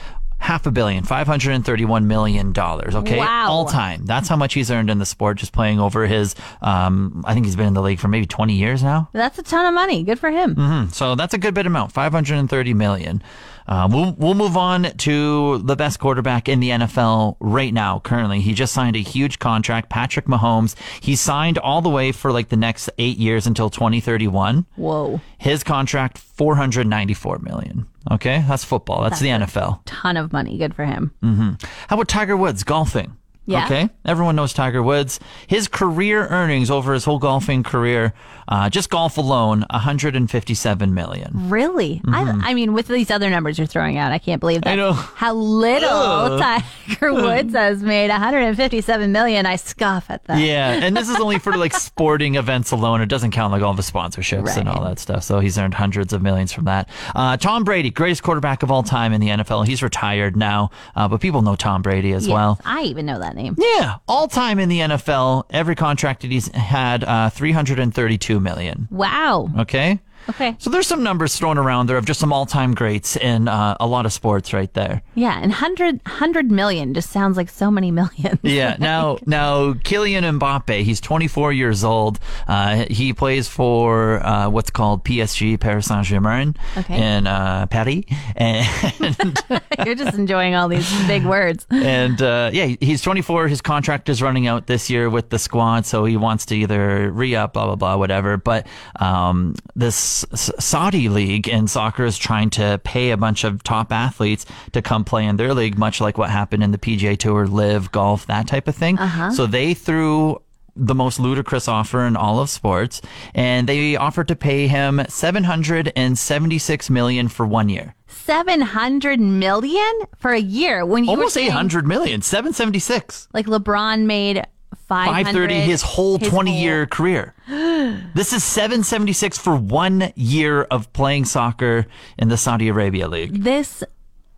half 0.43 0.65
a 0.65 0.71
billion, 0.71 1.05
five 1.05 1.25
hundred 1.25 1.53
and 1.53 1.65
thirty-one 1.65 2.05
million 2.07 2.51
dollars, 2.51 2.95
okay? 2.95 3.17
Wow. 3.17 3.47
All 3.49 3.65
time. 3.65 4.05
That's 4.05 4.27
how 4.27 4.35
much 4.35 4.53
he's 4.53 4.69
earned 4.69 4.89
in 4.89 4.99
the 4.99 5.05
sport 5.05 5.37
just 5.37 5.53
playing 5.53 5.79
over 5.79 6.05
his 6.05 6.35
um 6.61 7.23
I 7.25 7.33
think 7.33 7.45
he's 7.45 7.55
been 7.55 7.67
in 7.67 7.73
the 7.73 7.81
league 7.81 7.99
for 7.99 8.09
maybe 8.09 8.25
20 8.25 8.53
years 8.53 8.83
now. 8.83 9.09
That's 9.13 9.39
a 9.39 9.43
ton 9.43 9.65
of 9.65 9.73
money. 9.73 10.03
Good 10.03 10.19
for 10.19 10.29
him. 10.29 10.55
Mm-hmm. 10.55 10.89
So 10.89 11.15
that's 11.15 11.33
a 11.33 11.37
good 11.37 11.53
bit 11.53 11.65
amount, 11.65 11.93
530 11.93 12.73
million. 12.73 13.23
Uh, 13.67 13.87
we'll 13.91 14.13
we'll 14.17 14.33
move 14.33 14.57
on 14.57 14.83
to 14.97 15.59
the 15.59 15.75
best 15.75 15.99
quarterback 15.99 16.49
in 16.49 16.59
the 16.59 16.69
NFL 16.69 17.37
right 17.39 17.73
now. 17.73 17.99
Currently, 17.99 18.41
he 18.41 18.53
just 18.53 18.73
signed 18.73 18.95
a 18.95 18.99
huge 18.99 19.39
contract, 19.39 19.89
Patrick 19.89 20.25
Mahomes. 20.25 20.75
He 20.99 21.15
signed 21.15 21.57
all 21.57 21.81
the 21.81 21.89
way 21.89 22.11
for 22.11 22.31
like 22.31 22.49
the 22.49 22.57
next 22.57 22.89
eight 22.97 23.17
years 23.17 23.47
until 23.47 23.69
2031. 23.69 24.65
Whoa, 24.75 25.21
His 25.37 25.63
contract, 25.63 26.17
494 26.17 27.39
million. 27.39 27.87
Okay, 28.11 28.43
that's 28.47 28.63
football. 28.65 29.01
That's, 29.03 29.19
the 29.19 29.29
NFL. 29.29 29.79
ton 29.85 30.17
of 30.17 30.33
money. 30.33 30.57
Good 30.57 30.75
for 30.75 30.85
him. 30.85 31.13
Mm-hmm. 31.23 31.51
How 31.87 31.95
about 31.95 32.09
Tiger 32.09 32.35
Woods 32.35 32.63
golfing? 32.63 33.15
Yeah. 33.45 33.65
Okay. 33.65 33.89
Everyone 34.05 34.35
knows 34.35 34.53
Tiger 34.53 34.81
Woods. 34.81 35.19
His 35.47 35.67
career 35.67 36.27
earnings 36.27 36.71
over 36.71 36.93
his 36.93 37.03
whole 37.03 37.19
golfing 37.19 37.63
career, 37.63 38.13
uh, 38.47 38.69
just 38.69 38.89
golf 38.89 39.17
alone, 39.17 39.65
157 39.69 40.93
million. 40.93 41.49
Really? 41.49 42.01
I, 42.07 42.39
I 42.43 42.53
mean, 42.53 42.73
with 42.73 42.87
these 42.87 43.11
other 43.11 43.29
numbers 43.29 43.57
you're 43.57 43.67
throwing 43.67 43.97
out, 43.97 44.11
I 44.11 44.17
can't 44.17 44.39
believe 44.39 44.61
that. 44.61 44.77
Mm-hmm. 44.77 44.79
I 44.79 44.91
know. 44.91 44.93
How 44.93 45.33
little 45.33 46.39
Tiger 46.39 47.13
Woods 47.13 47.53
has 47.53 47.83
made 47.83 48.09
157 48.09 49.11
million. 49.11 49.45
I 49.45 49.55
scoff 49.57 50.09
at 50.09 50.23
that. 50.25 50.39
Yeah, 50.39 50.69
and 50.71 50.95
this 50.95 51.09
is 51.09 51.19
only 51.19 51.39
for 51.39 51.55
like 51.57 51.73
sporting 51.77 52.35
events 52.35 52.71
alone. 52.71 53.01
It 53.01 53.07
doesn't 53.07 53.31
count 53.31 53.51
like 53.51 53.61
all 53.61 53.73
the 53.73 53.81
sponsorships 53.81 54.55
and 54.57 54.69
all 54.69 54.83
that 54.85 54.99
stuff. 54.99 55.23
So 55.23 55.39
he's 55.39 55.57
earned 55.57 55.73
hundreds 55.73 56.13
of 56.13 56.21
millions 56.21 56.53
from 56.53 56.65
that. 56.65 56.89
Uh, 57.15 57.37
Tom 57.37 57.63
Brady, 57.63 57.89
greatest 57.89 58.23
quarterback 58.23 58.63
of 58.63 58.71
all 58.71 58.83
time 58.83 59.13
in 59.13 59.19
the 59.21 59.27
NFL. 59.29 59.67
He's 59.67 59.83
retired 59.83 60.35
now, 60.37 60.71
uh, 60.95 61.07
but 61.07 61.19
people 61.21 61.41
know 61.41 61.55
Tom 61.55 61.81
Brady 61.81 62.13
as 62.13 62.27
Yes, 62.27 62.33
well. 62.33 62.59
I 62.65 62.83
even 62.83 63.05
know 63.05 63.19
that 63.19 63.32
name. 63.33 63.55
Yeah, 63.57 63.97
all 64.07 64.27
time 64.27 64.59
in 64.59 64.69
the 64.69 64.79
NFL, 64.79 65.45
every 65.49 65.75
contract 65.75 66.21
that 66.21 66.31
he's 66.31 66.47
had, 66.55 67.03
uh, 67.03 67.29
332 67.29 68.39
million. 68.39 68.87
Wow. 68.91 69.49
Okay. 69.59 69.99
Okay. 70.29 70.55
So 70.59 70.69
there's 70.69 70.87
some 70.87 71.03
numbers 71.03 71.35
thrown 71.37 71.57
around 71.57 71.87
there 71.87 71.97
of 71.97 72.05
just 72.05 72.19
some 72.19 72.31
all-time 72.31 72.73
greats 72.73 73.15
in 73.15 73.47
uh, 73.47 73.75
a 73.79 73.87
lot 73.87 74.05
of 74.05 74.13
sports 74.13 74.53
right 74.53 74.71
there. 74.73 75.01
Yeah, 75.15 75.33
and 75.35 75.51
100, 75.51 76.01
100 76.05 76.51
million 76.51 76.93
just 76.93 77.09
sounds 77.09 77.35
like 77.37 77.49
so 77.49 77.69
many 77.69 77.91
millions. 77.99 78.39
Yeah. 78.43 78.77
Now, 78.79 79.17
now 79.25 79.73
Kylian 79.73 80.39
Mbappe, 80.39 80.83
he's 80.83 81.01
24 81.01 81.51
years 81.53 81.83
old. 81.83 82.19
Uh, 82.47 82.85
he 82.89 83.13
plays 83.13 83.47
for 83.47 84.25
uh, 84.25 84.49
what's 84.49 84.69
called 84.69 85.03
PSG, 85.03 85.59
Paris 85.59 85.87
Saint 85.87 86.05
Germain, 86.05 86.55
Okay. 86.77 87.01
in 87.17 87.27
uh, 87.27 87.65
Paris, 87.67 88.03
and 88.35 88.65
You're 89.85 89.95
just 89.95 90.17
enjoying 90.17 90.55
all 90.55 90.67
these 90.69 90.89
big 91.07 91.25
words. 91.25 91.65
and 91.71 92.21
uh, 92.21 92.49
yeah, 92.53 92.75
he's 92.79 93.01
24. 93.01 93.47
His 93.47 93.61
contract 93.61 94.07
is 94.09 94.21
running 94.21 94.47
out 94.47 94.67
this 94.67 94.89
year 94.89 95.09
with 95.09 95.29
the 95.29 95.39
squad, 95.39 95.85
so 95.85 96.05
he 96.05 96.15
wants 96.17 96.45
to 96.47 96.55
either 96.55 97.11
re-up, 97.11 97.53
blah 97.53 97.65
blah 97.65 97.75
blah, 97.75 97.97
whatever. 97.97 98.37
But 98.37 98.67
um, 98.99 99.55
this 99.75 100.12
Saudi 100.33 101.09
league 101.09 101.47
in 101.47 101.67
soccer 101.67 102.05
is 102.05 102.17
trying 102.17 102.49
to 102.51 102.79
pay 102.83 103.11
a 103.11 103.17
bunch 103.17 103.43
of 103.43 103.63
top 103.63 103.91
athletes 103.91 104.45
to 104.71 104.81
come 104.81 105.03
play 105.03 105.25
in 105.25 105.37
their 105.37 105.53
league, 105.53 105.77
much 105.77 105.99
like 106.01 106.17
what 106.17 106.29
happened 106.29 106.63
in 106.63 106.71
the 106.71 106.77
PGA 106.77 107.17
Tour, 107.17 107.47
LIV, 107.47 107.91
Golf, 107.91 108.25
that 108.27 108.47
type 108.47 108.67
of 108.67 108.75
thing. 108.75 108.97
Uh-huh. 108.97 109.31
So 109.31 109.45
they 109.45 109.73
threw 109.73 110.41
the 110.75 110.95
most 110.95 111.19
ludicrous 111.19 111.67
offer 111.67 112.05
in 112.05 112.15
all 112.15 112.39
of 112.39 112.49
sports, 112.49 113.01
and 113.33 113.69
they 113.69 113.95
offered 113.95 114.27
to 114.27 114.35
pay 114.35 114.67
him 114.67 115.01
776 115.07 116.89
million 116.89 117.27
for 117.27 117.45
one 117.45 117.69
year. 117.69 117.95
700 118.07 119.19
million 119.19 119.93
for 120.17 120.31
a 120.31 120.39
year 120.39 120.85
when 120.85 121.03
you 121.03 121.09
Almost 121.11 121.33
saying, 121.33 121.49
800 121.49 121.85
million, 121.85 122.21
776. 122.21 123.27
Like 123.33 123.47
LeBron 123.47 124.05
made 124.05 124.37
500 124.37 124.52
530 124.75 125.61
his 125.61 125.81
whole 125.81 126.17
his 126.17 126.29
20 126.29 126.51
whole- 126.51 126.59
year 126.59 126.85
career. 126.85 127.33
this 127.47 128.33
is 128.33 128.43
776 128.43 129.37
for 129.37 129.55
one 129.55 130.11
year 130.15 130.63
of 130.63 130.91
playing 130.93 131.25
soccer 131.25 131.85
in 132.17 132.29
the 132.29 132.37
Saudi 132.37 132.67
Arabia 132.69 133.07
League. 133.07 133.43
This 133.43 133.83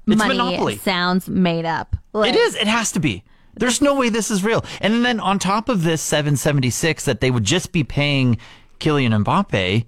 It's 0.07 0.17
money 0.17 0.37
monopoly. 0.37 0.77
sounds 0.77 1.27
made 1.29 1.65
up. 1.65 1.95
Like, 2.13 2.33
It 2.33 2.37
is. 2.37 2.55
It 2.55 2.67
has 2.67 2.91
to 2.93 2.99
be. 2.99 3.23
There's 3.55 3.81
no 3.81 3.95
way 3.95 4.09
this 4.09 4.29
is 4.31 4.43
real. 4.43 4.65
And 4.81 5.05
then 5.05 5.19
on 5.19 5.39
top 5.39 5.69
of 5.69 5.83
this 5.83 6.01
776 6.01 7.05
that 7.05 7.21
they 7.21 7.31
would 7.31 7.43
just 7.45 7.71
be 7.71 7.83
paying 7.83 8.37
Kylian 8.79 9.23
Mbappe, 9.23 9.85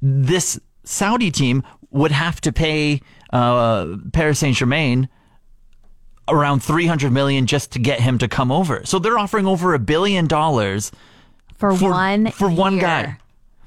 this 0.00 0.60
Saudi 0.84 1.30
team 1.30 1.62
would 1.90 2.12
have 2.12 2.40
to 2.42 2.52
pay 2.52 3.00
uh, 3.32 3.96
Paris 4.12 4.38
Saint 4.38 4.56
Germain 4.56 5.08
around 6.28 6.60
300 6.62 7.12
million 7.12 7.46
just 7.46 7.72
to 7.72 7.78
get 7.78 8.00
him 8.00 8.18
to 8.18 8.28
come 8.28 8.50
over. 8.52 8.82
So 8.84 8.98
they're 8.98 9.18
offering 9.18 9.46
over 9.46 9.74
a 9.74 9.78
billion 9.78 10.26
dollars 10.26 10.92
for, 11.56 11.74
For- 11.74 11.90
one 11.90 12.30
for 12.30 12.50
one 12.50 12.74
year. 12.74 12.82
guy. 12.82 13.18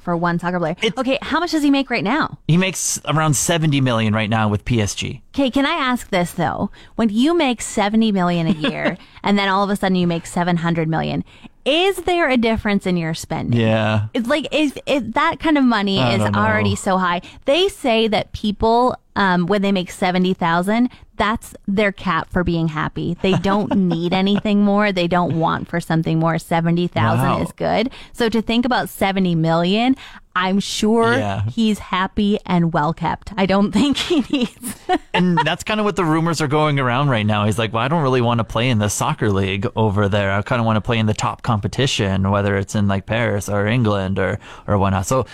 For 0.01 0.15
one 0.15 0.39
soccer 0.39 0.59
player. 0.59 0.75
It's- 0.81 0.97
okay, 0.97 1.19
how 1.21 1.39
much 1.39 1.51
does 1.51 1.61
he 1.61 1.69
make 1.69 1.89
right 1.89 2.03
now? 2.03 2.37
He 2.47 2.57
makes 2.57 2.99
around 3.05 3.35
70 3.35 3.81
million 3.81 4.13
right 4.13 4.29
now 4.29 4.47
with 4.47 4.63
PSG. 4.65 5.21
Okay, 5.35 5.51
can 5.51 5.65
I 5.65 5.73
ask 5.73 6.09
this 6.09 6.31
though? 6.31 6.71
When 6.95 7.09
you 7.09 7.33
make 7.35 7.61
70 7.61 8.11
million 8.11 8.47
a 8.47 8.51
year 8.51 8.97
and 9.23 9.37
then 9.37 9.49
all 9.49 9.63
of 9.63 9.69
a 9.69 9.75
sudden 9.75 9.95
you 9.97 10.07
make 10.07 10.25
700 10.25 10.87
million, 10.87 11.23
is 11.65 11.97
there 11.97 12.29
a 12.29 12.37
difference 12.37 12.87
in 12.87 12.95
your 12.97 13.13
spending? 13.13 13.59
Yeah. 13.59 14.07
It's 14.13 14.27
like 14.27 14.47
is, 14.53 14.73
is 14.87 15.11
that 15.11 15.39
kind 15.39 15.57
of 15.57 15.63
money 15.65 15.99
I 15.99 16.15
is 16.15 16.21
already 16.21 16.75
so 16.75 16.97
high. 16.97 17.21
They 17.45 17.67
say 17.67 18.07
that 18.07 18.31
people 18.31 18.95
um, 19.19 19.45
when 19.45 19.61
they 19.61 19.71
make 19.71 19.91
70,000, 19.91 20.89
that's 21.17 21.53
their 21.67 21.91
cap 21.91 22.29
for 22.31 22.43
being 22.45 22.69
happy. 22.69 23.17
They 23.21 23.33
don't 23.33 23.75
need 23.75 24.13
anything 24.13 24.63
more. 24.63 24.91
They 24.93 25.07
don't 25.09 25.37
want 25.39 25.67
for 25.67 25.79
something 25.81 26.17
more. 26.19 26.39
70,000 26.39 27.19
Wow. 27.25 27.41
is 27.41 27.51
good. 27.51 27.91
So 28.13 28.29
to 28.29 28.41
think 28.41 28.65
about 28.65 28.87
70 28.89 29.35
million, 29.35 29.97
I'm 30.35 30.61
sure 30.61 31.13
Yeah. 31.15 31.41
he's 31.49 31.79
happy 31.79 32.39
and 32.45 32.71
well 32.71 32.93
kept. 32.93 33.33
I 33.35 33.45
don't 33.45 33.71
think 33.79 33.97
he 33.97 34.21
needs 34.31 34.75
and 35.13 35.37
that's 35.39 35.63
kind 35.65 35.81
of 35.81 35.85
what 35.85 35.97
the 35.97 36.05
rumors 36.05 36.39
are 36.39 36.47
going 36.47 36.79
around 36.79 37.09
right 37.09 37.25
now. 37.25 37.45
He's 37.45 37.59
like, 37.59 37.73
well, 37.73 37.83
I 37.83 37.89
don't 37.89 38.03
really 38.03 38.21
want 38.21 38.37
to 38.37 38.45
play 38.45 38.69
in 38.69 38.79
the 38.79 38.89
soccer 38.89 39.29
league 39.29 39.67
over 39.75 40.07
there. 40.07 40.31
I 40.31 40.41
kind 40.43 40.61
of 40.61 40.65
want 40.65 40.77
to 40.77 40.81
play 40.81 40.97
in 40.97 41.07
the 41.07 41.13
top 41.13 41.41
competition, 41.41 42.31
whether 42.31 42.55
it's 42.57 42.73
in 42.73 42.87
like 42.87 43.05
Paris 43.05 43.49
or 43.49 43.67
England 43.67 44.17
or 44.17 44.39
or 44.65 44.77
whatnot. 44.77 45.05
So 45.07 45.25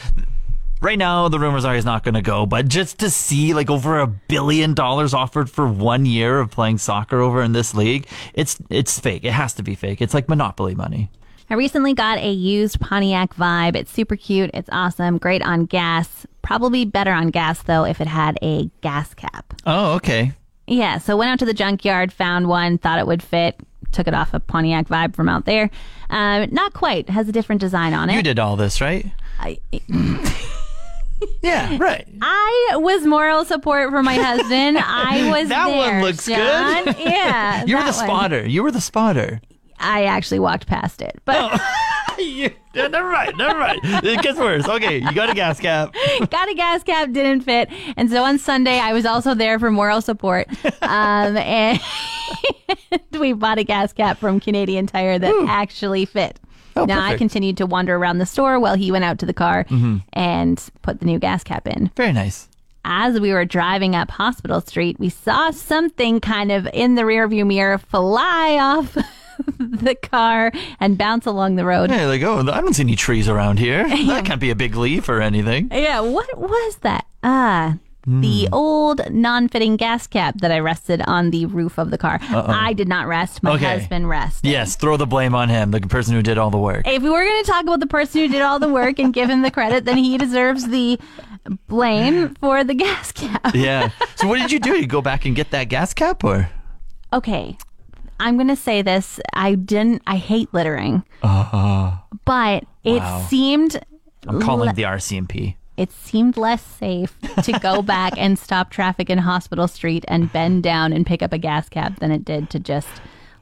right 0.82 0.98
now, 0.98 1.28
the 1.28 1.40
rumors 1.40 1.66
are 1.66 1.76
he's 1.76 1.86
not 1.86 2.04
going 2.04 2.16
to 2.16 2.22
go. 2.22 2.46
But 2.46 2.68
just 2.68 3.00
to 3.00 3.10
see 3.10 3.54
like 3.54 3.70
over 3.70 4.00
a 4.00 4.08
billion 4.08 4.74
dollars 4.74 5.14
offered 5.14 5.50
for 5.50 5.68
one 5.68 6.06
year 6.06 6.40
of 6.40 6.52
playing 6.52 6.78
soccer 6.78 7.20
over 7.22 7.42
in 7.42 7.54
this 7.54 7.74
league, 7.74 8.08
it's 8.34 8.58
it's 8.70 9.00
fake. 9.00 9.24
It 9.24 9.34
has 9.34 9.54
to 9.54 9.64
be 9.64 9.76
fake. 9.76 10.02
It's 10.02 10.14
like 10.14 10.30
monopoly 10.30 10.76
money. 10.76 11.10
I 11.50 11.54
recently 11.54 11.94
got 11.94 12.18
a 12.18 12.32
used 12.32 12.80
Pontiac 12.80 13.36
Vibe. 13.36 13.76
It's 13.76 13.92
super 13.92 14.16
cute. 14.16 14.50
It's 14.54 14.70
awesome. 14.72 15.18
Great 15.20 15.44
on 15.44 15.66
gas. 15.66 16.26
Probably 16.42 16.86
better 16.86 17.12
on 17.12 17.30
gas 17.30 17.62
though 17.64 17.86
if 17.86 18.02
it 18.02 18.08
had 18.08 18.38
a 18.42 18.70
gas 18.82 19.14
cap. 19.14 19.54
Oh, 19.66 19.94
okay. 19.94 20.34
Yeah, 20.68 20.98
so 20.98 21.16
went 21.16 21.30
out 21.30 21.40
to 21.40 21.46
the 21.46 21.54
junkyard, 21.54 22.12
found 22.12 22.48
one, 22.48 22.80
thought 22.80 22.98
it 22.98 23.06
would 23.06 23.22
fit, 23.22 23.60
took 23.92 24.08
it 24.08 24.16
off 24.16 24.34
a 24.34 24.40
Pontiac 24.40 24.88
Vibe 24.88 25.16
from 25.16 25.30
out 25.30 25.46
there. 25.46 25.70
Um, 26.10 26.50
not 26.52 26.74
quite. 26.74 27.10
Has 27.10 27.30
a 27.30 27.32
different 27.32 27.62
design 27.62 27.94
on 27.94 28.10
it. 28.10 28.16
You 28.16 28.24
did 28.24 28.40
all 28.40 28.56
this, 28.56 28.82
right? 28.82 29.06
I, 29.40 29.60
Yeah, 31.42 31.78
right. 31.80 32.08
I 32.22 32.72
was 32.76 33.06
moral 33.06 33.46
support 33.46 33.90
for 33.90 34.04
my 34.04 34.16
husband. 34.16 34.78
I 34.80 35.30
was 35.40 35.50
That 35.50 35.68
one 35.70 36.02
looks 36.02 36.26
John. 36.26 36.86
good. 36.86 36.96
Yeah, 37.00 37.64
You 37.68 37.76
were 37.76 37.82
the 37.82 37.86
one. 37.86 37.94
spotter. 37.94 38.48
You 38.48 38.64
were 38.64 38.72
the 38.72 38.82
spotter. 38.82 39.42
I 39.80 40.06
actually 40.06 40.40
walked 40.40 40.68
past 40.68 41.02
it, 41.02 41.20
but 41.26 41.60
You- 42.18 42.52
yeah, 42.74 42.88
never 42.88 43.10
mind, 43.12 43.38
never 43.38 43.58
mind. 43.60 43.80
It 43.84 44.22
gets 44.22 44.38
worse. 44.40 44.68
Okay, 44.68 44.98
you 45.00 45.14
got 45.14 45.30
a 45.30 45.34
gas 45.34 45.60
cap. 45.60 45.94
got 46.30 46.50
a 46.50 46.54
gas 46.54 46.82
cap, 46.84 47.12
didn't 47.12 47.42
fit, 47.42 47.70
and 47.98 48.10
so 48.10 48.24
on 48.24 48.38
Sunday 48.38 48.80
I 48.80 48.92
was 48.94 49.06
also 49.06 49.34
there 49.34 49.60
for 49.60 49.72
moral 49.72 50.02
support. 50.02 50.48
Um, 50.82 51.36
and 51.38 51.80
we 53.20 53.34
bought 53.34 53.58
a 53.60 53.64
gas 53.64 53.92
cap 53.94 54.18
from 54.18 54.40
Canadian 54.40 54.88
Tire 54.88 55.20
that 55.20 55.46
actually 55.50 56.06
fit. 56.06 56.40
Oh, 56.76 56.86
now 56.86 57.00
I 57.00 57.12
perfect. 57.12 57.20
continued 57.20 57.58
to 57.58 57.66
wander 57.66 57.96
around 57.96 58.18
the 58.18 58.26
store 58.26 58.60
while 58.60 58.76
he 58.76 58.92
went 58.92 59.06
out 59.06 59.20
to 59.20 59.26
the 59.26 59.34
car 59.34 59.64
Mm-hmm. 59.66 59.98
and 60.14 60.64
put 60.82 61.00
the 61.00 61.06
new 61.06 61.20
gas 61.20 61.44
cap 61.44 61.68
in. 61.68 61.90
Very 61.96 62.12
nice. 62.14 62.50
As 62.84 63.20
we 63.20 63.32
were 63.34 63.46
driving 63.46 63.96
up 63.96 64.12
Hospital 64.12 64.62
Street, 64.62 65.00
we 65.00 65.10
saw 65.10 65.50
something 65.52 66.20
kind 66.20 66.52
of 66.52 66.68
in 66.74 66.96
the 66.96 67.02
rearview 67.02 67.46
mirror 67.48 67.78
fly 67.80 68.58
off 68.62 68.94
the 69.58 69.96
car 69.96 70.52
and 70.80 70.98
bounce 70.98 71.26
along 71.26 71.56
the 71.56 71.66
road. 71.66 71.90
Hey, 71.90 72.06
like, 72.06 72.22
oh, 72.22 72.40
I 72.42 72.62
don't 72.62 72.74
see 72.76 72.84
any 72.84 72.96
trees 72.96 73.28
around 73.28 73.58
here. 73.58 73.88
That 74.06 74.26
can't 74.26 74.40
be 74.40 74.52
a 74.52 74.56
big 74.56 74.76
leaf 74.76 75.10
or 75.10 75.20
anything. 75.22 75.70
Yeah, 75.72 76.02
what 76.02 76.38
was 76.38 76.76
that? 76.82 77.06
Ah, 77.24 77.76
the 78.08 78.48
old 78.52 79.02
non-fitting 79.12 79.78
gas 79.78 80.06
cap 80.06 80.36
that 80.42 80.52
I 80.52 80.60
rested 80.60 81.02
on 81.08 81.32
the 81.32 81.46
roof 81.48 81.78
of 81.80 81.90
the 81.92 81.98
car. 81.98 82.20
I 82.22 82.74
did 82.74 82.88
not 82.88 83.08
rest. 83.08 83.42
My 83.42 83.54
Okay. 83.56 83.66
husband 83.80 84.08
rested. 84.08 84.48
Yes, 84.50 84.76
throw 84.76 84.96
the 84.98 85.08
blame 85.08 85.34
on 85.34 85.50
him, 85.50 85.72
the 85.72 85.82
person 85.82 86.14
who 86.14 86.22
did 86.22 86.38
all 86.38 86.52
the 86.52 86.58
work. 86.60 86.88
If 86.88 87.02
we 87.02 87.10
were 87.10 87.24
going 87.24 87.44
to 87.44 87.50
talk 87.52 87.64
about 87.64 87.80
the 87.80 87.88
person 87.88 88.22
who 88.22 88.28
did 88.28 88.42
all 88.44 88.60
the 88.60 88.70
work 88.70 89.00
and 89.00 89.14
give 89.14 89.30
him 89.30 89.42
the 89.42 89.50
credit, 89.52 89.86
then 89.86 89.98
he 89.98 90.18
deserves 90.20 90.68
the 90.68 91.00
blame 91.68 92.36
for 92.36 92.64
the 92.64 92.74
gas 92.76 93.12
cap. 93.12 93.56
Yeah. 93.56 93.90
So 94.16 94.28
what 94.28 94.38
did 94.40 94.52
you 94.52 94.60
do? 94.60 94.76
You 94.80 94.88
go 94.88 95.02
back 95.02 95.26
and 95.26 95.36
get 95.36 95.52
that 95.52 95.66
gas 95.70 95.94
cap, 95.94 96.24
or? 96.24 96.50
Okay, 97.14 97.58
I'm 98.20 98.36
going 98.36 98.48
to 98.50 98.56
say 98.56 98.82
this. 98.82 99.20
I 99.34 99.56
didn't. 99.56 100.02
I 100.06 100.18
hate 100.18 100.54
littering, 100.54 101.04
Uh, 101.24 101.98
but 102.26 102.66
it 102.84 103.00
Wow. 103.00 103.26
seemed. 103.30 103.84
I'm 104.28 104.42
calling 104.42 104.70
le- 104.70 104.74
the 104.76 104.84
RCMP. 104.86 105.56
It 105.78 105.92
seemed 105.92 106.38
less 106.38 106.62
safe 106.62 107.18
to 107.44 107.52
go 107.60 107.82
back 107.84 108.14
and 108.18 108.38
stop 108.40 108.70
traffic 108.70 109.10
in 109.10 109.18
Hospital 109.20 109.68
Street 109.68 110.06
and 110.08 110.32
bend 110.32 110.64
down 110.64 110.94
and 110.94 111.06
pick 111.06 111.22
up 111.22 111.34
a 111.34 111.38
gas 111.38 111.70
cap 111.70 112.00
than 112.00 112.12
it 112.12 112.26
did 112.26 112.50
to 112.52 112.60
just 112.60 112.88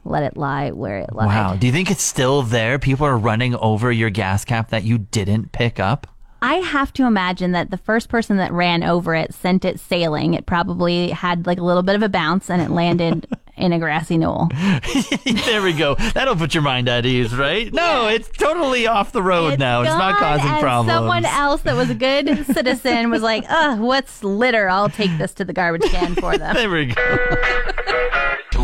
let 0.04 0.22
it 0.22 0.36
lie 0.36 0.70
where 0.70 0.98
it 0.98 1.12
lied. 1.12 1.26
Wow. 1.26 1.56
Do 1.56 1.66
you 1.66 1.72
think 1.72 1.90
it's 1.90 2.02
still 2.02 2.42
there? 2.42 2.78
People 2.78 3.06
are 3.06 3.16
running 3.16 3.54
over 3.56 3.90
your 3.90 4.10
gas 4.10 4.44
cap 4.44 4.70
that 4.70 4.84
you 4.84 4.98
didn't 4.98 5.52
pick 5.52 5.80
up. 5.80 6.06
I 6.42 6.56
have 6.56 6.92
to 6.94 7.06
imagine 7.06 7.52
that 7.52 7.70
the 7.70 7.78
first 7.78 8.10
person 8.10 8.36
that 8.36 8.52
ran 8.52 8.82
over 8.82 9.14
it 9.14 9.32
sent 9.32 9.64
it 9.64 9.80
sailing. 9.80 10.34
It 10.34 10.44
probably 10.44 11.10
had 11.10 11.46
like 11.46 11.58
a 11.58 11.64
little 11.64 11.82
bit 11.82 11.94
of 11.94 12.02
a 12.02 12.08
bounce 12.08 12.50
and 12.50 12.60
it 12.60 12.70
landed 12.70 13.26
in 13.56 13.72
a 13.72 13.78
grassy 13.78 14.18
knoll. 14.18 14.48
there 15.24 15.62
we 15.62 15.72
go. 15.72 15.94
That'll 16.14 16.36
put 16.36 16.54
your 16.54 16.62
mind 16.62 16.88
at 16.88 17.06
ease, 17.06 17.34
right? 17.34 17.72
No, 17.72 18.08
it's 18.08 18.28
totally 18.28 18.86
off 18.86 19.12
the 19.12 19.22
road 19.22 19.58
now. 19.58 19.82
It's 19.82 19.90
not 19.90 20.18
causing 20.18 20.60
problems. 20.60 20.90
Someone 20.90 21.24
else 21.24 21.62
that 21.62 21.76
was 21.76 21.90
a 21.90 21.94
good 21.94 22.46
citizen 22.54 23.10
was 23.10 23.22
like, 23.22 23.44
"Ugh, 23.48 23.78
what's 23.80 24.24
litter? 24.24 24.68
I'll 24.68 24.88
take 24.88 25.16
this 25.18 25.32
to 25.34 25.44
the 25.44 25.52
garbage 25.52 25.90
can 25.90 26.14
for 26.14 26.36
them." 26.38 26.54
There 26.64 26.70
we 26.70 26.86
go. 26.86 26.94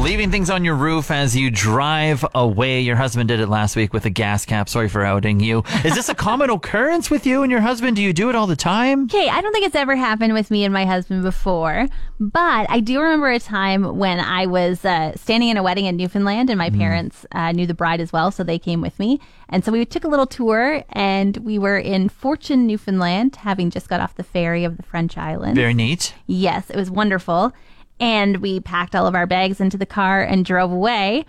Leaving 0.01 0.31
things 0.31 0.49
on 0.49 0.65
your 0.65 0.77
roof 0.77 1.11
as 1.11 1.37
you 1.37 1.51
drive 1.51 2.25
away. 2.35 2.81
Your 2.81 2.97
husband 2.97 3.29
did 3.29 3.39
it 3.39 3.49
last 3.49 3.77
week 3.77 3.93
with 3.93 4.07
a 4.07 4.11
gas 4.11 4.47
cap. 4.47 4.67
Sorry 4.67 4.89
for 4.89 5.05
outing 5.05 5.41
you. 5.41 5.63
Is 5.85 5.95
this 5.95 6.09
a 6.09 6.15
common 6.27 6.49
occurrence 6.49 7.11
with 7.11 7.27
you 7.27 7.43
and 7.43 7.53
your 7.53 7.61
husband? 7.61 7.97
Do 7.97 8.03
you 8.03 8.15
do 8.15 8.31
it 8.31 8.35
all 8.35 8.47
the 8.47 8.57
time? 8.57 9.05
Okay, 9.05 9.29
I 9.29 9.43
don't 9.43 9.53
think 9.53 9.67
it's 9.67 9.77
ever 9.77 9.97
happened 9.97 10.33
with 10.33 10.51
me 10.51 10.65
and 10.65 10.73
my 10.73 10.87
husband 10.87 11.23
before, 11.23 11.87
but 12.19 12.67
I 12.71 12.81
do 12.81 12.99
remember 12.99 13.29
a 13.29 13.39
time 13.39 13.99
when 13.99 14.21
I 14.21 14.47
was 14.47 14.87
uh, 14.87 15.15
standing 15.17 15.51
in 15.51 15.59
a 15.59 15.63
wedding 15.63 15.85
in 15.85 15.99
Newfoundland, 15.99 16.49
and 16.49 16.59
my 16.59 16.71
parents 16.71 17.27
uh, 17.33 17.53
knew 17.53 17.67
the 17.67 17.75
bride 17.75 18.01
as 18.01 18.11
well, 18.11 18.31
so 18.31 18.43
they 18.43 18.59
came 18.59 18.81
with 18.81 18.99
me. 18.99 19.21
And 19.51 19.67
so 19.67 19.71
we 19.71 19.85
took 19.85 20.05
a 20.05 20.09
little 20.09 20.27
tour, 20.27 20.83
and 20.93 21.37
we 21.39 21.59
were 21.59 21.79
in 21.79 22.09
Fortune, 22.09 22.67
Newfoundland, 22.67 23.37
having 23.37 23.69
just 23.69 23.91
got 23.91 24.01
off 24.01 24.15
the 24.15 24.25
ferry 24.25 24.65
of 24.65 24.79
the 24.79 24.83
French 24.83 25.19
Islands. 25.19 25.57
Very 25.57 25.75
neat. 25.75 26.15
Yes, 26.27 26.71
it 26.71 26.77
was 26.77 26.91
wonderful. 26.91 27.53
And 28.01 28.39
we 28.39 28.61
packed 28.61 28.95
all 28.97 29.07
of 29.07 29.15
our 29.15 29.27
bags 29.27 29.61
into 29.61 29.77
the 29.77 29.87
car 29.87 30.23
and 30.23 30.45
drove 30.45 30.73
away. 30.73 31.25